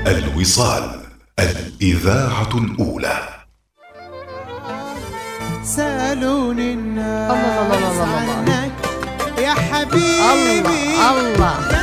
الوصال 0.07 0.99
الإذاعة 1.39 2.49
الأولى. 2.57 3.19
سألوني 5.63 6.73
الناس 6.73 7.31
الله 7.31 7.61
الله 7.61 7.91
الله 7.91 8.41
الله. 8.41 8.53
عنك 8.53 8.71
يا 9.39 9.53
حبيبي. 9.53 10.19
الله 10.19 11.19
الله. 11.19 11.78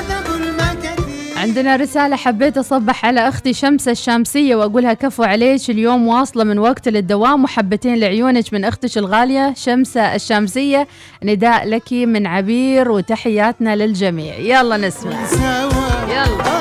عندنا 1.47 1.76
رسالة 1.76 2.16
حبيت 2.16 2.59
أصبح 2.59 3.05
على 3.07 3.28
أختي 3.28 3.53
شمس 3.53 3.88
الشامسية 3.88 4.57
وأقولها 4.57 4.92
كفو 4.92 5.22
عليك 5.22 5.70
اليوم 5.70 6.09
واصلة 6.09 6.44
من 6.44 6.59
وقت 6.59 6.88
للدوام 6.88 7.44
وحبتين 7.44 7.94
لعيونك 7.94 8.53
من 8.53 8.64
أختك 8.64 8.99
الغالية 8.99 9.55
شمسة 9.57 10.14
الشامسية. 10.14 10.88
نداء 11.24 11.68
لك 11.68 11.92
من 11.92 12.26
عبير 12.26 12.90
وتحياتنا 12.90 13.76
للجميع. 13.76 14.34
يلا 14.34 14.76
نسمع. 14.76 15.12
يلا. 16.09 16.55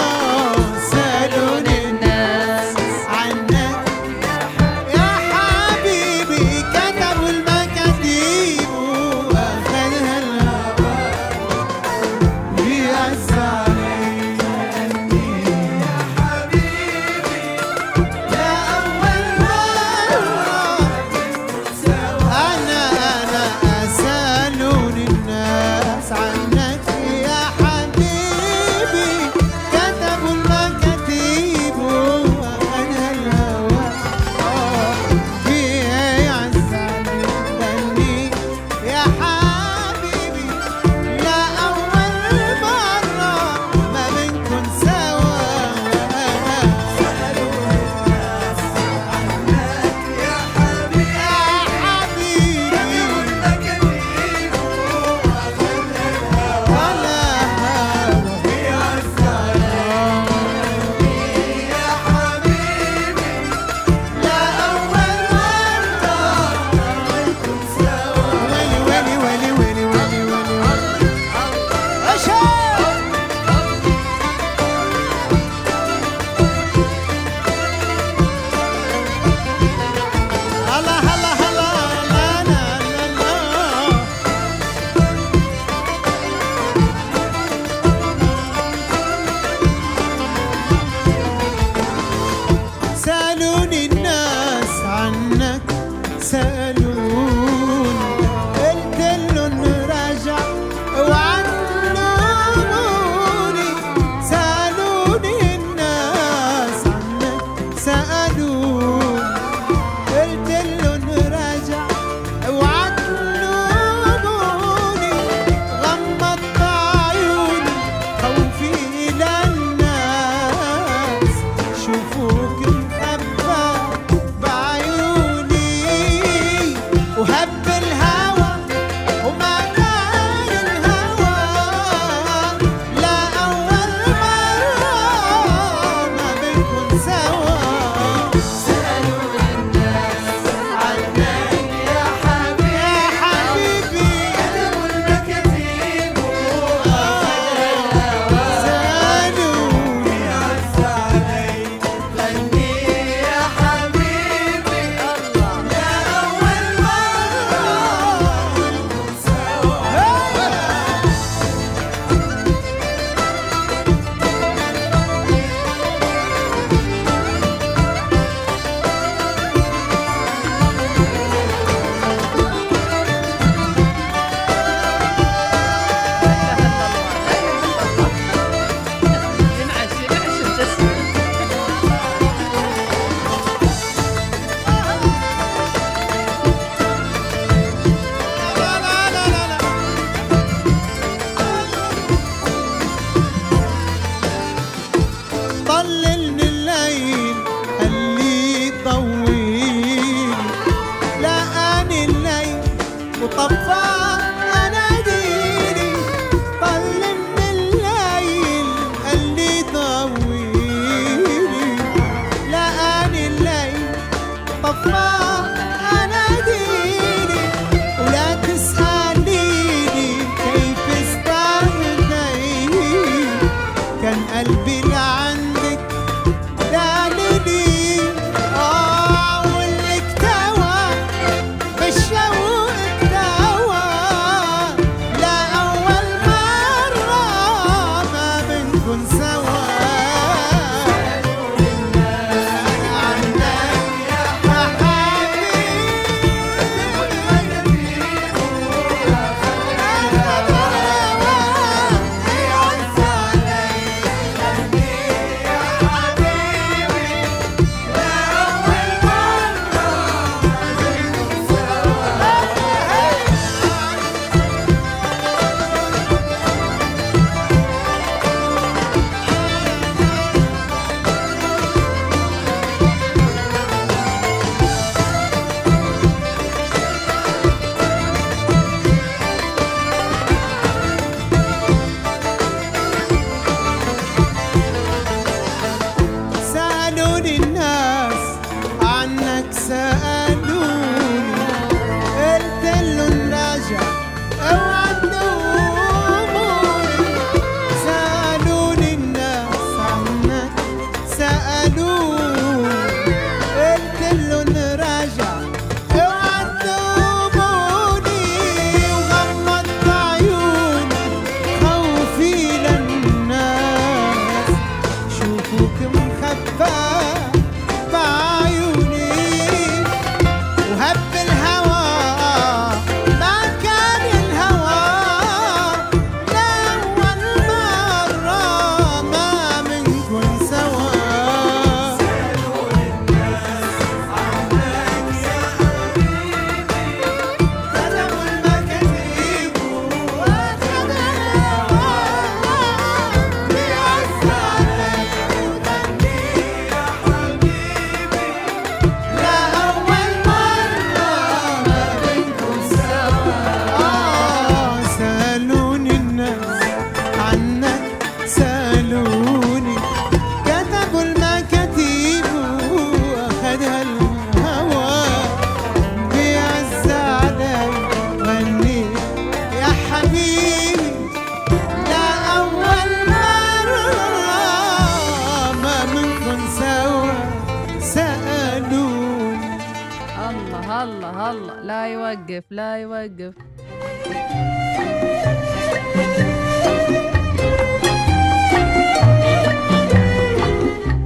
لا 383.17 383.25
يوقف 383.25 383.35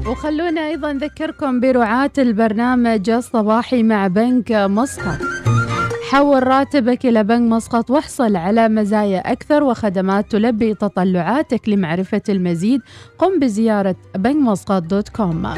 وخلونا 0.07 0.67
أيضا 0.67 0.93
نذكركم 0.93 1.59
برعاة 1.59 2.11
البرنامج 2.17 3.09
الصباحي 3.09 3.83
مع 3.83 4.07
بنك 4.07 4.51
مسقط. 4.51 5.19
حول 6.09 6.47
راتبك 6.47 7.05
إلى 7.05 7.23
بنك 7.23 7.51
مسقط 7.51 7.91
واحصل 7.91 8.35
على 8.35 8.69
مزايا 8.69 9.31
أكثر 9.31 9.63
وخدمات 9.63 10.31
تلبي 10.31 10.73
تطلعاتك 10.73 11.69
لمعرفة 11.69 12.21
المزيد 12.29 12.81
قم 13.17 13.39
بزيارة 13.39 13.95
بنكمسقط 14.15 14.83
دوت 14.83 15.09
كوم. 15.09 15.53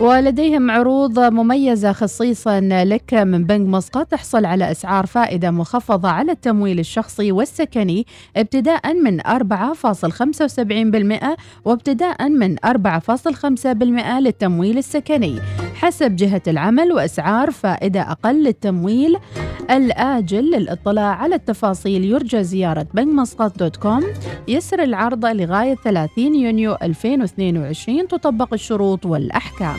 ولديهم 0.00 0.70
عروض 0.70 1.18
مميزة 1.18 1.92
خصيصا 1.92 2.60
لك 2.60 3.14
من 3.14 3.44
بنك 3.44 3.68
مسقط 3.68 4.06
تحصل 4.06 4.44
على 4.44 4.70
أسعار 4.70 5.06
فائدة 5.06 5.50
مخفضة 5.50 6.08
على 6.08 6.32
التمويل 6.32 6.78
الشخصي 6.78 7.32
والسكني 7.32 8.06
ابتداء 8.36 8.94
من 8.94 9.20
4.75% 9.20 9.26
وابتداء 11.64 12.28
من 12.28 12.56
4.5% 12.66 12.66
للتمويل 14.20 14.78
السكني. 14.78 15.38
حسب 15.80 16.16
جهة 16.16 16.42
العمل 16.48 16.92
وأسعار 16.92 17.50
فائدة 17.50 18.00
أقل 18.00 18.44
للتمويل 18.44 19.16
الآجل 19.70 20.50
للإطلاع 20.50 21.14
على 21.14 21.34
التفاصيل. 21.34 22.04
يرجى 22.04 22.44
زيارة 22.44 22.86
بنك 22.94 23.06
مسقط 23.06 23.58
دوت 23.58 23.76
كوم. 23.76 24.04
يسر 24.48 24.82
العرض 24.82 25.26
لغاية 25.26 25.74
30 25.74 26.34
يونيو 26.34 26.76
2022 26.82 28.08
تطبق 28.08 28.52
الشروط 28.52 29.06
والأحكام. 29.06 29.76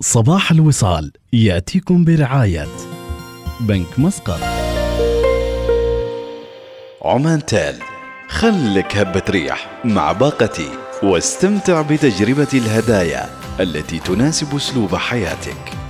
صباح 0.00 0.50
الوصال. 0.50 1.12
يأتيكم 1.32 2.04
برعاية 2.04 2.66
بنك 3.60 3.98
مسقط. 3.98 4.67
عمان 7.08 7.44
تال. 7.44 7.76
خلك 8.28 8.96
هبة 8.96 9.22
ريح 9.30 9.80
مع 9.84 10.12
باقتي 10.12 10.68
واستمتع 11.02 11.82
بتجربة 11.82 12.48
الهدايا 12.54 13.30
التي 13.60 13.98
تناسب 13.98 14.56
أسلوب 14.56 14.96
حياتك. 14.96 15.87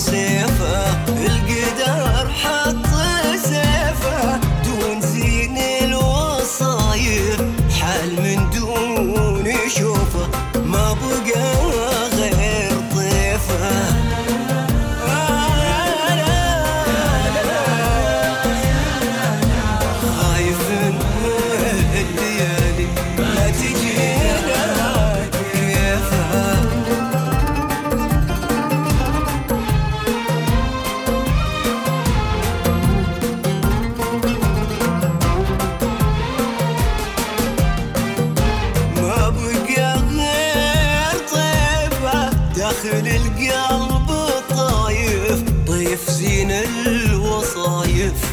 حط 0.00 0.49
If. 48.00 48.29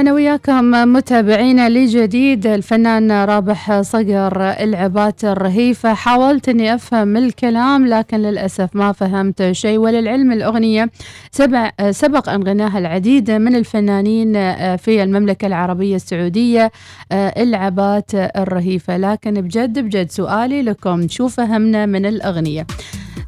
استمعنا 0.00 0.14
وياكم 0.14 0.70
متابعينا 0.92 1.68
لجديد 1.68 2.46
الفنان 2.46 3.12
رابح 3.12 3.80
صقر 3.80 4.42
العبات 4.42 5.24
الرهيفة 5.24 5.94
حاولت 5.94 6.48
أني 6.48 6.74
أفهم 6.74 7.16
الكلام 7.16 7.86
لكن 7.86 8.16
للأسف 8.18 8.68
ما 8.76 8.92
فهمت 8.92 9.52
شيء. 9.52 9.78
وللعلم 9.78 10.32
الأغنية 10.32 10.90
سبع 11.30 11.70
سبق 11.90 12.28
أن 12.28 12.42
غناها 12.42 12.78
العديد 12.78 13.30
من 13.30 13.54
الفنانين 13.54 14.32
في 14.76 15.02
المملكة 15.02 15.46
العربية 15.46 15.96
السعودية 15.96 16.72
العبات 17.12 18.14
الرهيفة 18.14 18.96
لكن 18.96 19.40
بجد 19.40 19.78
بجد 19.78 20.10
سؤالي 20.10 20.62
لكم 20.62 21.08
شو 21.08 21.28
فهمنا 21.28 21.86
من 21.86 22.06
الأغنية؟ 22.06 22.66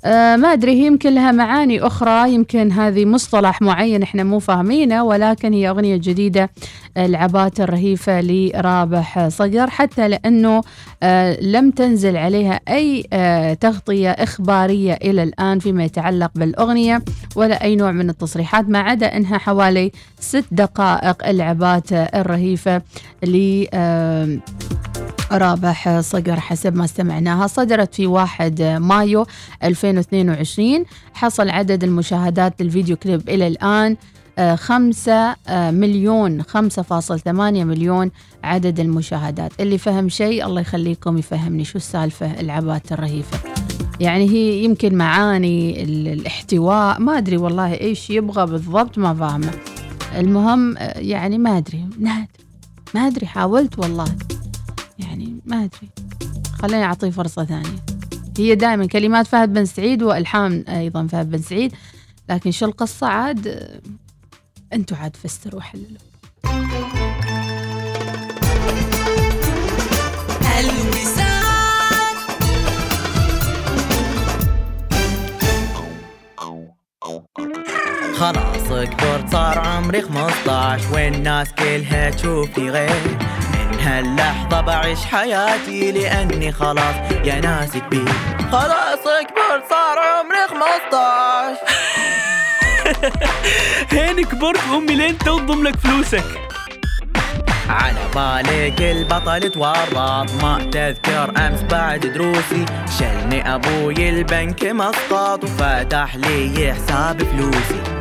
آه 0.05 0.37
ما 0.37 0.53
أدري 0.53 0.73
هي 0.83 0.87
يمكن 0.87 1.15
لها 1.15 1.33
معاني 1.33 1.81
أخرى 1.81 2.35
يمكن 2.35 2.73
هذه 2.73 3.05
مصطلح 3.05 3.63
معين 3.63 4.03
إحنا 4.03 4.25
مو 4.25 4.39
فاهمينه 4.39 5.05
ولكن 5.05 5.53
هي 5.53 5.69
أغنية 5.69 5.97
جديدة 5.97 6.51
العبات 6.97 7.61
الرهيفة 7.61 8.21
لرابح 8.21 9.29
صقر 9.29 9.71
حتى 9.71 10.09
لأنه 10.09 10.63
آه 11.03 11.41
لم 11.41 11.71
تنزل 11.71 12.17
عليها 12.17 12.61
أي 12.69 13.05
آه 13.13 13.55
تغطية 13.55 14.11
إخبارية 14.11 14.93
إلى 14.93 15.23
الآن 15.23 15.59
فيما 15.59 15.85
يتعلق 15.85 16.31
بالأغنية 16.35 17.03
ولا 17.37 17.63
أي 17.65 17.77
نوع 17.77 17.93
من 17.93 18.11
التصريحات 18.11 18.69
ما 18.69 18.79
عدا 18.79 19.17
أنها 19.17 19.39
حوالي 19.39 19.93
ست 20.21 20.45
دقائق 20.53 21.29
العبات 21.29 21.93
الرهيفة 21.93 22.83
ل 23.23 23.67
آه 23.75 24.39
رابح 25.33 26.01
صقر 26.01 26.41
حسب 26.41 26.75
ما 26.77 26.85
استمعناها 26.85 27.47
صدرت 27.47 27.95
في 27.95 28.07
1 28.07 28.63
مايو 28.63 29.27
2022 29.65 30.85
حصل 31.15 31.49
عدد 31.51 31.85
المشاهدات 31.85 32.63
للفيديو 32.63 32.97
كليب 32.97 33.29
إلى 33.29 33.47
الآن 33.47 33.97
آه، 34.39 34.55
خمسة 34.55 35.37
آه، 35.49 35.71
مليون 35.71 36.43
خمسة 36.43 36.83
فاصل 36.83 37.21
ثمانية 37.21 37.65
مليون 37.65 38.11
عدد 38.45 38.81
المشاهدات. 38.81 39.53
اللي 39.61 39.79
فهم 39.79 40.09
شيء 40.09 40.47
الله 40.47 40.61
يخليكم 40.61 41.19
يفهمني 41.19 41.65
شو 41.65 41.79
السالفة 41.79 42.41
العبات 42.41 42.93
الرهيفة. 42.93 43.39
يعني 44.01 44.31
هي 44.31 44.65
يمكن 44.65 44.95
معاني 44.95 45.83
ال- 45.83 46.09
الاحتواء 46.09 47.01
ما 47.01 47.19
أدري 47.19 47.37
والله 47.37 47.75
إيش 47.81 48.11
يبغى 48.11 48.47
بالضبط 48.47 48.99
ما 48.99 49.15
فاهمة. 49.15 49.51
المهم 50.17 50.77
آه، 50.79 50.99
يعني 50.99 51.39
ما 51.39 51.57
أدري. 51.59 51.85
نادر. 51.99 52.27
ما 52.95 53.07
أدري 53.07 53.27
حاولت 53.27 53.79
والله. 53.79 54.05
يعني 54.99 55.41
ما 55.47 55.57
أدري. 55.57 55.89
خليني 56.63 56.85
أعطيه 56.85 57.11
فرصة 57.11 57.45
ثانية. 57.45 57.85
هي 58.39 58.55
دائما 58.55 58.87
كلمات 58.87 59.27
فهد 59.27 59.53
بن 59.53 59.65
سعيد 59.65 60.03
وإلحام 60.03 60.65
أيضا 60.69 61.07
فهد 61.07 61.31
بن 61.31 61.39
سعيد 61.39 61.73
لكن 62.29 62.51
شو 62.51 62.67
القصة 62.67 63.07
عاد؟ 63.07 63.71
أنتوا 64.73 64.97
عاد 64.97 65.17
فسروا 65.17 65.59
وحللوا. 65.61 65.99
خلاص 78.17 78.69
كبرت 78.69 79.33
صار 79.33 79.59
عمري 79.59 80.03
15 80.03 80.95
والناس 80.95 81.53
كلها 81.53 82.11
تشوفني 82.11 82.71
غير. 82.71 83.19
من 83.73 83.81
هاللحظة 83.81 84.61
بعيش 84.61 85.05
حياتي 85.05 85.93
لأني 85.93 86.53
خلاص 86.53 86.95
يا 87.25 87.41
ناس 87.41 87.71
كبير. 87.77 88.09
خلاص 88.53 88.99
كبرت 88.99 89.65
صار 89.71 89.99
عمري 89.99 90.47
15 90.49 91.57
هين 93.99 94.25
كبرت 94.25 94.61
أمي 94.75 94.95
لين 94.95 95.19
تو 95.19 95.39
تضم 95.39 95.63
لك 95.63 95.77
فلوسك. 95.77 96.25
على 97.69 97.99
بالك 98.15 98.81
البطل 98.81 99.51
تورط. 99.51 99.95
ما 100.43 100.69
تذكر 100.73 101.33
أمس 101.47 101.63
بعد 101.63 102.01
دروسي 102.01 102.65
شلني 102.99 103.55
أبوي 103.55 104.09
البنك 104.09 104.65
مسقط. 104.65 105.45
وفتح 105.45 106.17
لي 106.17 106.75
حساب 106.75 107.23
فلوسي. 107.23 107.92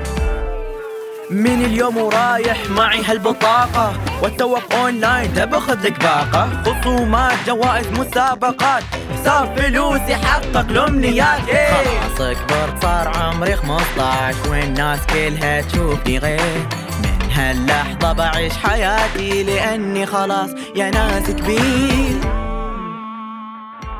من 1.31 1.65
اليوم 1.65 1.97
ورايح 1.97 2.69
معي 2.69 3.03
هالبطاقة. 3.03 3.93
والتوك 4.23 4.73
أونلاين 4.73 5.33
تبخذ 5.33 5.85
لك 5.85 5.99
باقة. 5.99 6.63
خصومات 6.63 7.33
جوائز 7.47 7.87
مسابقات. 7.87 8.83
حساب 9.13 9.59
فلوسي 9.59 10.15
حقق 10.15 10.57
الامنيات 10.69 11.39
خلاص 11.39 12.37
كبرت 12.37 12.81
صار 12.81 13.07
عمري 13.07 13.55
15 13.55 14.49
والناس 14.49 14.99
كلها 15.07 15.61
تشوفني 15.61 16.17
غير؟ 16.17 16.67
من 17.03 17.31
هاللحظة 17.31 18.13
بعيش 18.13 18.53
حياتي 18.53 19.43
لأني 19.43 20.05
خلاص 20.05 20.49
يا 20.75 20.89
ناس 20.89 21.31
كبير. 21.31 22.19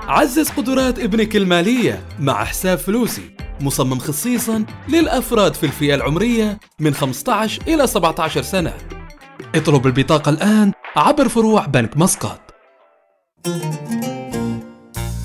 عزز 0.08 0.50
قدرات 0.50 1.00
ابنك 1.00 1.36
المالية 1.36 2.04
مع 2.20 2.44
حساب 2.44 2.78
فلوسي. 2.78 3.41
مصمم 3.64 4.00
خصيصا 4.00 4.66
للأفراد 4.90 5.54
في 5.54 5.64
الفئة 5.64 5.96
العمرية 5.96 6.60
من 6.80 6.94
15 6.94 7.62
إلى 7.68 7.88
17 7.88 8.42
سنة. 8.42 8.74
اطلب 9.56 9.88
البطاقة 9.88 10.30
الآن 10.30 10.72
عبر 10.96 11.30
فروع 11.30 11.66
بنك 11.66 11.98
مسقط. 11.98 12.40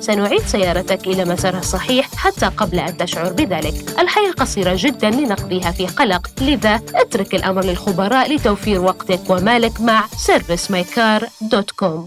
سنعيد 0.00 0.42
سيارتك 0.46 1.06
إلى 1.06 1.24
مسارها 1.24 1.58
الصحيح 1.58 2.08
حتى 2.14 2.46
قبل 2.46 2.78
أن 2.78 2.96
تشعر 2.96 3.32
بذلك. 3.32 3.74
الحياة 3.98 4.32
قصيرة 4.32 4.74
جدا 4.78 5.10
لنقضيها 5.10 5.70
في 5.70 5.86
قلق. 5.86 6.30
لذا 6.40 6.80
اترك 6.94 7.34
الأمر 7.34 7.64
للخبراء 7.64 8.34
لتوفير 8.34 8.80
وقتك 8.80 9.20
ومالك 9.30 9.80
مع 9.80 10.04
servicemycar.com 10.06 12.00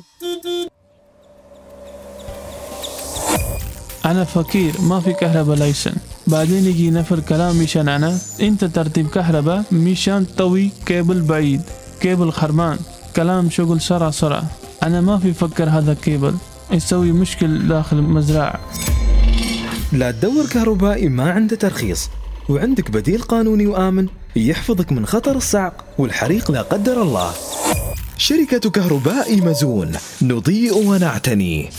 أنا 4.05 4.24
فقير 4.24 4.82
ما 4.82 4.99
في 4.99 5.14
كهرباء 5.14 5.55
license 5.56 5.93
بعدين 6.28 6.66
يجي 6.66 6.91
نفر 6.91 7.20
كلام 7.20 7.55
مشان 7.55 7.89
أنا. 7.89 8.18
أنت 8.41 8.66
ترتيب 8.66 9.07
كهرباء 9.09 9.64
مشان 9.72 10.28
تطوي 10.28 10.72
كيبل 10.86 11.22
بعيد. 11.22 11.61
كيبل 12.01 12.32
خربان 12.32 12.78
كلام 13.16 13.49
شغل 13.49 13.82
سرعة 13.82 14.11
سرعة 14.11 14.43
أنا 14.84 15.01
ما 15.01 15.18
في 15.20 15.34
فكر 15.34 15.70
هذا 15.70 15.91
الكيبل 15.91 16.34
يسوي 16.72 17.11
مشكل 17.11 17.68
داخل 17.68 17.97
المزرعة 17.97 18.59
لا 19.93 20.11
تدور 20.11 20.45
كهربائي 20.45 21.09
ما 21.09 21.32
عنده 21.32 21.55
ترخيص. 21.55 22.09
وعندك 22.49 22.91
بديل 22.91 23.22
قانوني 23.22 23.68
وآمن 23.68 24.07
يحفظك 24.36 24.91
من 24.91 25.05
خطر 25.05 25.36
الصعق 25.36 25.86
والحريق 25.97 26.51
لا 26.51 26.61
قدر 26.61 27.01
الله. 27.01 27.32
شركة 28.18 28.70
كهرباء 28.70 29.41
مزون. 29.41 29.91
نضيء 30.22 30.78
ونعتني. 30.78 31.70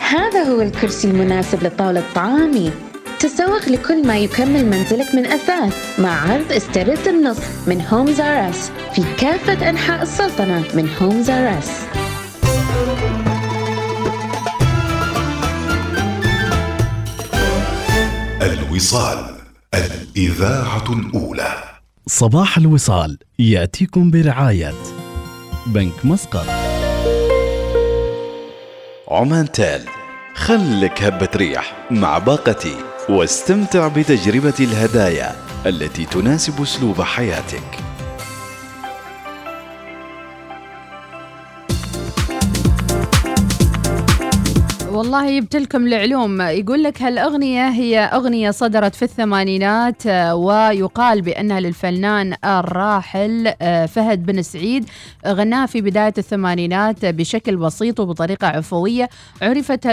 هذا 0.00 0.42
هو 0.42 0.60
الكرسي 0.60 1.08
المناسب 1.08 1.62
لطاولة 1.62 2.02
طعامي. 2.14 2.72
تسوق 3.20 3.68
لكل 3.68 4.06
ما 4.06 4.18
يكمل 4.18 4.66
منزلك 4.66 5.14
من 5.14 5.26
أثاث 5.26 6.00
مع 6.00 6.30
عرض 6.32 6.52
استرد 6.52 7.08
النصف 7.08 7.68
من 7.68 7.80
Homes 7.80 8.20
R 8.20 8.50
Us 8.50 8.70
في 8.94 9.02
كافة 9.18 9.70
أنحاء 9.70 10.02
السلطنة 10.02 10.64
من 10.74 10.88
Homes 11.00 11.30
R 11.30 11.58
الوصال 18.52 19.36
الإذاعة 19.74 20.92
الأولى. 20.92 21.54
صباح 22.06 22.58
الوصال 22.58 23.18
يأتيكم 23.38 24.10
برعاية 24.10 24.74
بنك 25.66 26.04
مسقط. 26.04 26.46
عمان 29.08 29.52
تال 29.52 29.82
خلك 30.34 31.02
هبة 31.02 31.28
ريح 31.36 31.86
مع 31.90 32.18
باقتي 32.18 32.76
واستمتع 33.08 33.88
بتجربة 33.88 34.54
الهدايا 34.60 35.36
التي 35.66 36.04
تناسب 36.04 36.62
أسلوب 36.62 37.02
حياتك. 37.02 37.87
والله 44.98 45.38
جبت 45.40 45.56
لكم 45.56 45.86
العلوم. 45.86 46.40
يقول 46.42 46.82
لك 46.82 47.02
هالأغنية 47.02 47.68
هي 47.68 47.98
أغنية 47.98 48.50
صدرت 48.50 48.94
في 48.94 49.02
الثمانينات 49.02 50.06
آه، 50.06 50.34
ويقال 50.34 51.22
بأنها 51.22 51.60
للفنان 51.60 52.34
الراحل 52.44 53.52
آه، 53.62 53.86
فهد 53.86 54.26
بن 54.26 54.42
سعيد 54.42 54.86
غناها 55.26 55.66
في 55.66 55.80
بداية 55.80 56.14
الثمانينات 56.18 57.04
بشكل 57.04 57.56
بسيط 57.56 58.00
وبطريقة 58.00 58.46
عفوية. 58.46 59.08
عرفت 59.42 59.86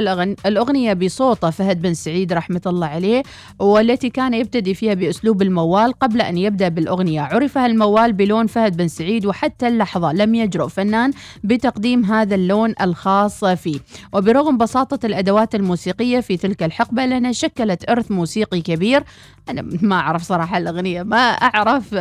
الأغنية 0.46 0.94
بصوت 0.94 1.46
فهد 1.46 1.82
بن 1.82 1.94
سعيد 1.94 2.34
رحمة 2.34 2.62
الله 2.66 2.88
عليه 2.88 3.24
والتي 3.60 4.10
كان 4.10 4.34
يبتدي 4.34 4.74
فيها 4.74 4.94
بأسلوب 4.94 5.42
الموال 5.42 5.94
قبل 5.94 6.22
أن 6.22 6.38
يبدأ 6.38 6.68
بالأغنية. 6.68 7.22
عرف 7.22 7.58
هالموال 7.58 8.14
بلون 8.14 8.48
فهد 8.48 8.78
بن 8.78 8.88
سعيد 8.88 9.26
وحتى 9.26 9.68
اللحظة 9.68 10.14
لم 10.14 10.36
يجرؤ 10.36 10.68
فنان 10.68 11.12
بتقديم 11.44 12.06
هذا 12.06 12.36
اللون 12.36 12.74
الخاص 12.82 13.46
فيه. 13.46 13.80
وبرغم 14.14 14.58
بساطة 14.58 14.95
الأدوات 15.04 15.56
الموسيقية 15.56 16.20
في 16.20 16.38
تلك 16.38 16.64
الحقبة. 16.64 17.06
لأنها 17.06 17.32
شكلت 17.32 17.90
إرث 17.90 18.12
موسيقي 18.12 18.62
كبير. 18.62 19.04
أنا 19.50 19.62
ما 19.82 19.96
أعرف 19.96 20.24
صراحة 20.24 20.58
الأغنية 20.58 21.04
ما 21.04 21.18
أعرف. 21.32 21.96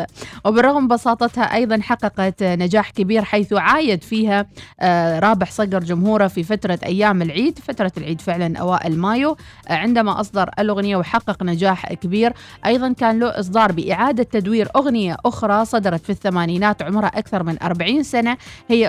وبالرغم 0.44 0.88
بساطتها 0.88 1.54
أيضا 1.54 1.80
حققت 1.82 2.42
نجاح 2.42 2.90
كبير 2.90 3.24
حيث 3.24 3.52
عايد 3.52 4.02
فيها 4.02 4.46
آه، 4.80 5.18
رابح 5.18 5.50
صقر 5.50 5.78
جمهوره 5.78 6.26
في 6.26 6.42
فترة 6.42 6.78
أيام 6.84 7.22
العيد. 7.22 7.58
فترة 7.58 7.92
العيد 7.96 8.20
فعلا 8.20 8.58
أوائل 8.58 8.98
مايو. 8.98 9.36
آه، 9.68 9.72
عندما 9.74 10.20
أصدر 10.20 10.50
الأغنية 10.58 10.96
وحقق 10.96 11.42
نجاح 11.42 11.92
كبير 11.94 12.32
أيضا 12.66 12.92
كان 12.92 13.18
له 13.18 13.40
إصدار 13.40 13.72
بإعادة 13.72 14.22
تدوير 14.22 14.68
أغنية 14.76 15.16
أخرى 15.26 15.64
صدرت 15.64 16.04
في 16.04 16.10
الثمانينات 16.10 16.82
عمرها 16.82 17.08
أكثر 17.08 17.42
من 17.42 17.62
40 17.62 18.02
سنة. 18.02 18.36
هي 18.68 18.86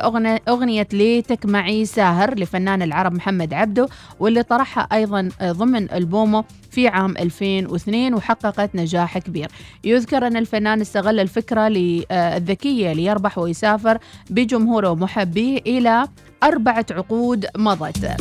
أغنية 0.47 0.87
ليتك 0.93 1.45
معي 1.45 1.85
ساهر 1.85 2.39
لفنان 2.39 2.81
العرب 2.81 3.13
محمد 3.13 3.53
عبده. 3.53 3.87
واللي 4.19 4.43
طرحها 4.43 4.87
أيضا 4.93 5.29
ضمن 5.43 5.91
ألبومه 5.91 6.43
في 6.71 6.87
عام 6.87 7.17
2002 7.17 8.13
وحققت 8.13 8.75
نجاح 8.75 9.17
كبير. 9.17 9.47
يذكر 9.83 10.27
أن 10.27 10.37
الفنان 10.37 10.81
استغل 10.81 11.19
الفكرة 11.19 11.67
الذكية 12.11 12.93
ليربح 12.93 13.37
ويسافر 13.37 13.97
بجمهوره 14.29 14.89
ومحبيه 14.89 15.57
إلى 15.57 16.07
أربعة 16.43 16.85
عقود 16.91 17.45
مضت. 17.57 18.15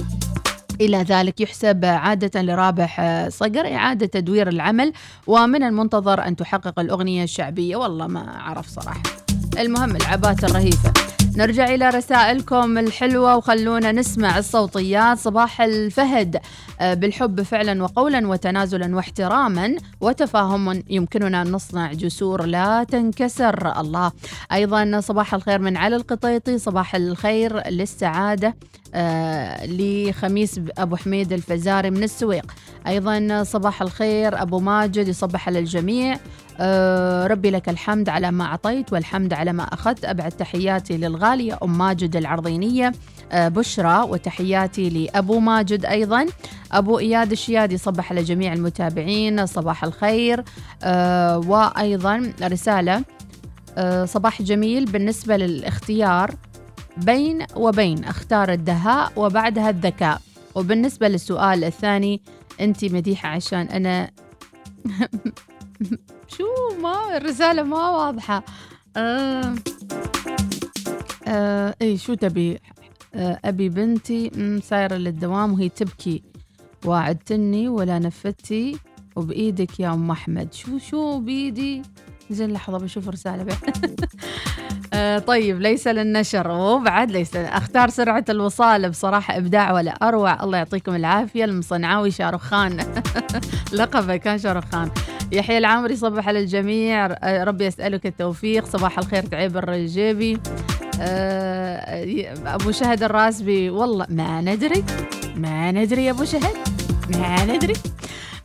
إلى 0.80 0.96
ذلك 0.96 1.40
يحسب 1.40 1.84
عادة 1.84 2.42
لرابح 2.42 3.00
صقر 3.28 3.74
إعادة 3.74 4.06
تدوير 4.06 4.48
العمل 4.48 4.92
ومن 5.26 5.62
المنتظر 5.62 6.26
أن 6.26 6.36
تحقق 6.36 6.78
الأغنية 6.78 7.24
الشعبية. 7.24 7.76
والله 7.76 8.06
ما 8.06 8.36
أعرف 8.36 8.68
صراحة. 8.68 9.02
المهم 9.58 9.96
العبات 9.96 10.44
الرهيفة. 10.44 10.92
نرجع 11.36 11.64
إلى 11.64 11.88
رسائلكم 11.88 12.78
الحلوة 12.78 13.36
وخلونا 13.36 13.92
نسمع 13.92 14.38
الصوتيات. 14.38 15.18
صباح 15.18 15.60
الفهد 15.60 16.40
آه، 16.80 16.94
بالحب 16.94 17.42
فعلا 17.42 17.82
وقولا 17.82 18.28
وتنازلا 18.28 18.96
واحتراما 18.96 19.76
وتفاهم 20.00 20.82
يمكننا 20.90 21.42
أن 21.42 21.52
نصنع 21.52 21.92
جسور 21.92 22.44
لا 22.44 22.84
تنكسر. 22.84 23.80
الله. 23.80 24.12
أيضا 24.52 25.00
صباح 25.00 25.34
الخير 25.34 25.58
من 25.58 25.76
علي 25.76 25.96
القطيطي. 25.96 26.58
صباح 26.58 26.94
الخير 26.94 27.68
للسعادة 27.68 28.56
آه، 28.94 29.66
لخميس 29.66 30.60
أبو 30.78 30.96
حميد 30.96 31.32
الفزاري 31.32 31.90
من 31.90 32.02
السويق. 32.02 32.54
أيضا 32.86 33.42
صباح 33.42 33.82
الخير 33.82 34.42
أبو 34.42 34.58
ماجد 34.58 35.08
يصبح 35.08 35.48
على 35.48 35.58
الجميع 35.58 36.18
آه، 36.60 37.26
ربي 37.26 37.50
لك 37.50 37.68
الحمد 37.68 38.08
على 38.08 38.30
ما 38.30 38.44
أعطيت 38.44 38.92
والحمد 38.92 39.32
على 39.32 39.52
ما 39.52 39.62
أخذت. 39.62 40.04
أبعد 40.04 40.32
تحياتي 40.32 40.96
للغالية 40.96 41.58
أم 41.62 41.78
ماجد 41.78 42.16
العرضينية. 42.16 42.92
آه، 43.32 43.48
بشرى 43.48 44.02
وتحياتي 44.08 44.90
لأبو 44.90 45.38
ماجد 45.40 45.84
أيضا. 45.84 46.26
أبو 46.72 46.98
إياد 46.98 47.32
الشيادي 47.32 47.76
صبح 47.78 48.12
على 48.12 48.22
جميع 48.22 48.52
المتابعين 48.52 49.46
صباح 49.46 49.84
الخير. 49.84 50.44
آه، 50.82 51.38
وأيضا 51.38 52.32
رسالة 52.42 53.04
صباح 54.04 54.42
جميل 54.42 54.84
بالنسبة 54.84 55.36
للاختيار 55.36 56.34
بين 56.96 57.46
وبين 57.56 58.04
اختار 58.04 58.52
الدهاء 58.52 59.12
وبعدها 59.16 59.70
الذكاء. 59.70 60.20
وبالنسبة 60.54 61.08
للسؤال 61.08 61.64
الثاني 61.64 62.22
أنت 62.60 62.84
مديحة 62.84 63.28
عشان 63.28 63.60
أنا 63.60 64.10
شو 66.38 66.78
ما 66.82 67.16
الرسالة 67.16 67.62
ما 67.62 67.88
واضحة. 67.88 68.44
آه 68.96 69.54
آه 71.28 71.74
إي 71.82 71.98
شو 71.98 72.14
تبي؟ 72.14 72.58
آه 73.14 73.40
أبي 73.44 73.68
بنتي 73.68 74.30
سايرة 74.64 74.94
للدوام 74.94 75.52
وهي 75.52 75.68
تبكي. 75.68 76.22
واعدتني 76.84 77.68
ولا 77.68 77.98
نفذتي 77.98 78.78
وبإيدك 79.16 79.80
يا 79.80 79.94
أم 79.94 80.10
أحمد. 80.10 80.54
شو 80.54 80.78
شو 80.78 81.18
بايدي 81.18 81.82
زين 82.30 82.52
لحظة 82.52 82.78
بشوف 82.78 83.08
رسالة 83.08 83.42
بعد. 83.42 84.04
آه 84.94 85.18
طيب 85.18 85.60
ليس 85.60 85.88
للنشر. 85.88 86.50
وبعد 86.50 87.10
ليس 87.10 87.36
أختار 87.36 87.90
سرعة 87.90 88.24
الوصال 88.28 88.90
بصراحة 88.90 89.36
إبداع 89.36 89.72
ولا 89.72 89.90
أروع. 89.90 90.44
الله 90.44 90.58
يعطيكم 90.58 90.94
العافية 90.94 91.44
المصنعاوي 91.44 92.10
شاروخ 92.10 92.42
خان. 92.42 92.76
لقبه 93.72 94.16
كان 94.16 94.38
شاروخ 94.38 94.64
خان. 94.72 94.90
يحيى 95.32 95.58
العامري 95.58 95.96
صبح 95.96 96.28
على 96.28 96.38
الجميع 96.38 97.06
آه، 97.06 97.44
ربي 97.44 97.64
يسألك 97.66 98.06
التوفيق. 98.06 98.64
صباح 98.66 98.98
الخير 98.98 99.22
تعيب 99.22 99.56
الرجيبي. 99.56 100.38
آه، 101.00 102.34
أبو 102.46 102.70
شهد 102.72 103.02
الراسبي 103.02 103.70
والله 103.70 104.06
ما 104.08 104.40
ندري 104.40 104.84
ما 105.36 105.72
ندري 105.72 106.04
يا 106.04 106.10
أبو 106.10 106.24
شهد 106.24 106.56
ما 107.10 107.44
ندري. 107.44 107.74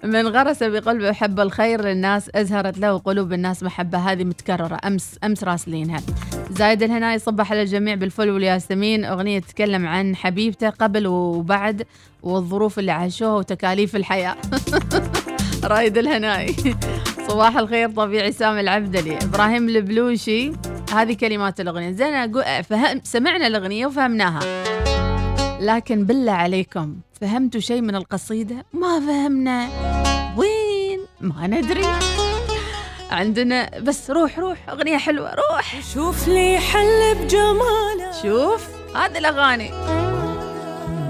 من 0.03 0.27
غرس 0.27 0.63
بقلبه 0.63 1.11
حب 1.13 1.39
الخير 1.39 1.81
للناس 1.81 2.29
أزهرت 2.35 2.77
له 2.77 2.97
قلوب 2.97 3.33
الناس 3.33 3.63
محبة. 3.63 3.97
هذه 3.97 4.23
متكررة. 4.23 4.77
أمس 4.85 5.19
أمس 5.23 5.43
راسلينها. 5.43 6.01
زايد 6.51 6.83
الهناي 6.83 7.19
صبح 7.19 7.51
على 7.51 7.61
الجميع 7.61 7.95
بالفل 7.95 8.29
والياسمين. 8.29 9.05
أغنية 9.05 9.39
تتكلم 9.39 9.87
عن 9.87 10.15
حبيبته 10.15 10.69
قبل 10.69 11.07
وبعد 11.07 11.83
والظروف 12.23 12.79
اللي 12.79 12.91
عاشوها 12.91 13.33
وتكاليف 13.33 13.95
الحياة. 13.95 14.35
رايد 15.63 15.97
الهناي. 15.97 16.55
صباح 17.27 17.57
الخير 17.57 17.89
طبيعي 17.89 18.31
سامي 18.31 18.59
العبدلي. 18.59 19.17
إبراهيم 19.17 19.69
البلوشي. 19.69 20.51
هذه 20.93 21.13
كلمات 21.13 21.59
الأغنية. 21.59 21.91
زين 21.91 22.33
أقول- 22.33 22.61
فهم 22.61 23.01
سمعنا 23.03 23.47
الأغنية 23.47 23.85
وفهمناها. 23.85 24.39
لكن 25.61 26.05
بالله 26.05 26.31
عليكم 26.31 26.95
فهمتوا 27.21 27.61
شيء 27.61 27.81
من 27.81 27.95
القصيدة؟ 27.95 28.65
ما 28.73 28.99
فهمنا. 28.99 29.69
وين؟ 30.37 30.99
ما 31.21 31.47
ندري. 31.47 31.85
عندنا 33.11 33.79
بس 33.79 34.11
روح 34.11 34.39
روح 34.39 34.57
أغنية 34.69 34.97
حلوة 34.97 35.33
روح. 35.33 35.81
شوف 35.93 36.27
لي 36.27 36.59
حل 36.59 37.15
بجماله. 37.15 38.11
شوف 38.23 38.67
هذه 38.95 39.17
الأغاني. 39.17 39.71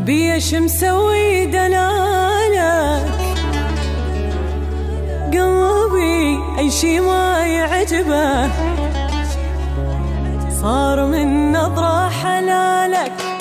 بيش 0.06 0.54
مسوي 0.54 1.46
دلالك؟ 1.46 3.10
قلبي 5.34 6.40
أي 6.58 6.72
شي 6.72 7.00
ما 7.00 7.46
يعجبه. 7.46 8.50
صار 10.62 11.06
من 11.06 11.52
نظرة 11.52 12.10
حلالك. 12.10 13.39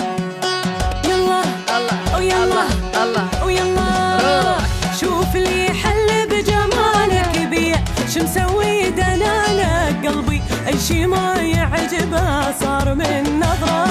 شوف 5.01 5.35
لي 5.35 5.69
حل 5.83 6.29
بجمالك 6.31 7.49
بيع 7.51 7.79
شو 8.15 8.21
مسوي 8.23 8.91
دلالك 8.91 10.07
قلبي؟ 10.07 10.43
أي 10.67 10.79
شي 10.79 11.07
ما 11.07 11.35
يعجبه 11.35 12.53
صار 12.61 12.95
من 12.95 13.41
نظرة. 13.41 13.87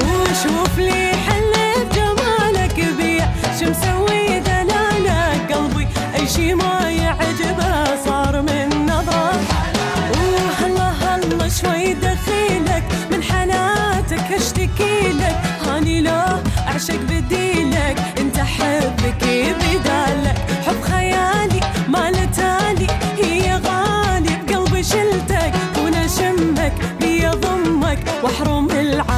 وشوف 0.00 0.78
لي 0.78 1.12
حل 1.26 1.52
بجمالك 1.84 2.76
بيع 2.98 3.28
شو 3.60 3.70
مسوي 3.70 4.40
دلالك 4.40 5.52
قلبي؟ 5.52 5.88
أي 6.14 6.26
شي 6.28 6.54
ما 6.54 6.90
يعجبه 6.90 7.96
صار 8.04 8.42
من 8.42 8.86
نظرة. 8.86 9.40
وهلا 10.14 10.90
هلا 11.02 11.48
شوي 11.48 11.94
دخيلك 11.94 12.84
من 13.10 13.22
حالاتك 13.22 14.32
اشتكي 14.32 15.12
لك. 15.12 15.36
هاني 15.66 16.00
لا 16.00 16.42
أعشق 16.68 17.00
بديلك 17.08 17.96
أنت 18.18 18.36
حبك 18.36 19.01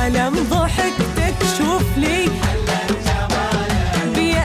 العالم 0.07 0.47
ضحكتك 0.51 1.35
شوف 1.59 1.83
لي. 1.97 2.29
بي 4.15 4.37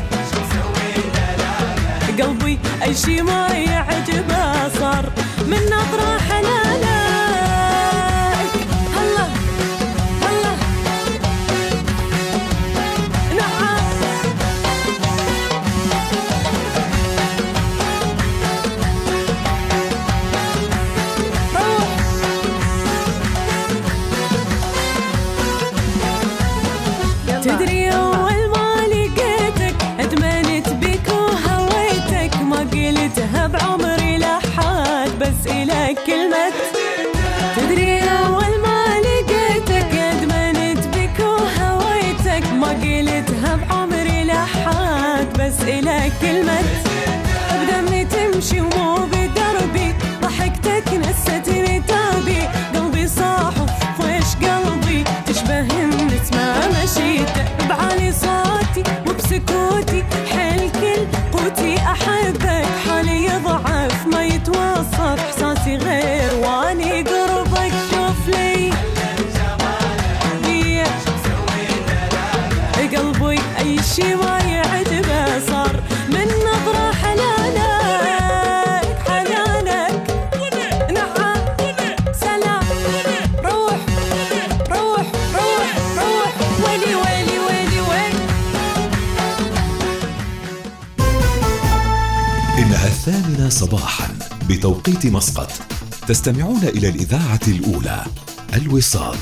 قلبي 2.24 2.60
أي 2.84 2.95
شي 2.95 3.22
ما 3.22 3.47
يعجبه 3.47 4.70
صار. 4.80 5.05
من 5.47 5.62
نظرة 5.66 6.18
بتوقيت 95.00 95.14
مسقط. 95.14 95.52
تستمعون 96.08 96.64
إلى 96.64 96.89
الإذاعة 96.89 97.39
الأولى 97.47 98.06
الوصال. 98.56 99.18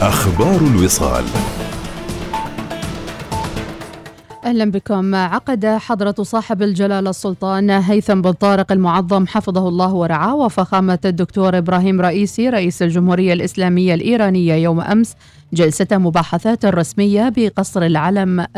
أخبار 0.00 0.60
الوصال. 0.60 1.24
أهلا 4.44 4.70
بكم. 4.70 5.14
عقد 5.14 5.66
حضرة 5.66 6.14
صاحب 6.22 6.62
الجلالة 6.62 7.10
السلطان 7.10 7.70
هيثم 7.70 8.20
بن 8.22 8.32
طارق 8.32 8.72
المعظم 8.72 9.26
حفظه 9.26 9.68
الله 9.68 9.94
ورعاه 9.94 10.34
وفخامة 10.34 10.98
الدكتور 11.04 11.58
إبراهيم 11.58 12.00
رئيسي 12.00 12.48
رئيس 12.48 12.82
الجمهورية 12.82 13.32
الإسلامية 13.32 13.94
الإيرانية 13.94 14.54
يوم 14.54 14.80
أمس 14.80 15.14
جلسة 15.52 15.86
مباحثات 15.92 16.64
رسمية 16.64 17.32
بقصر 17.36 17.82
العلم 17.82 18.46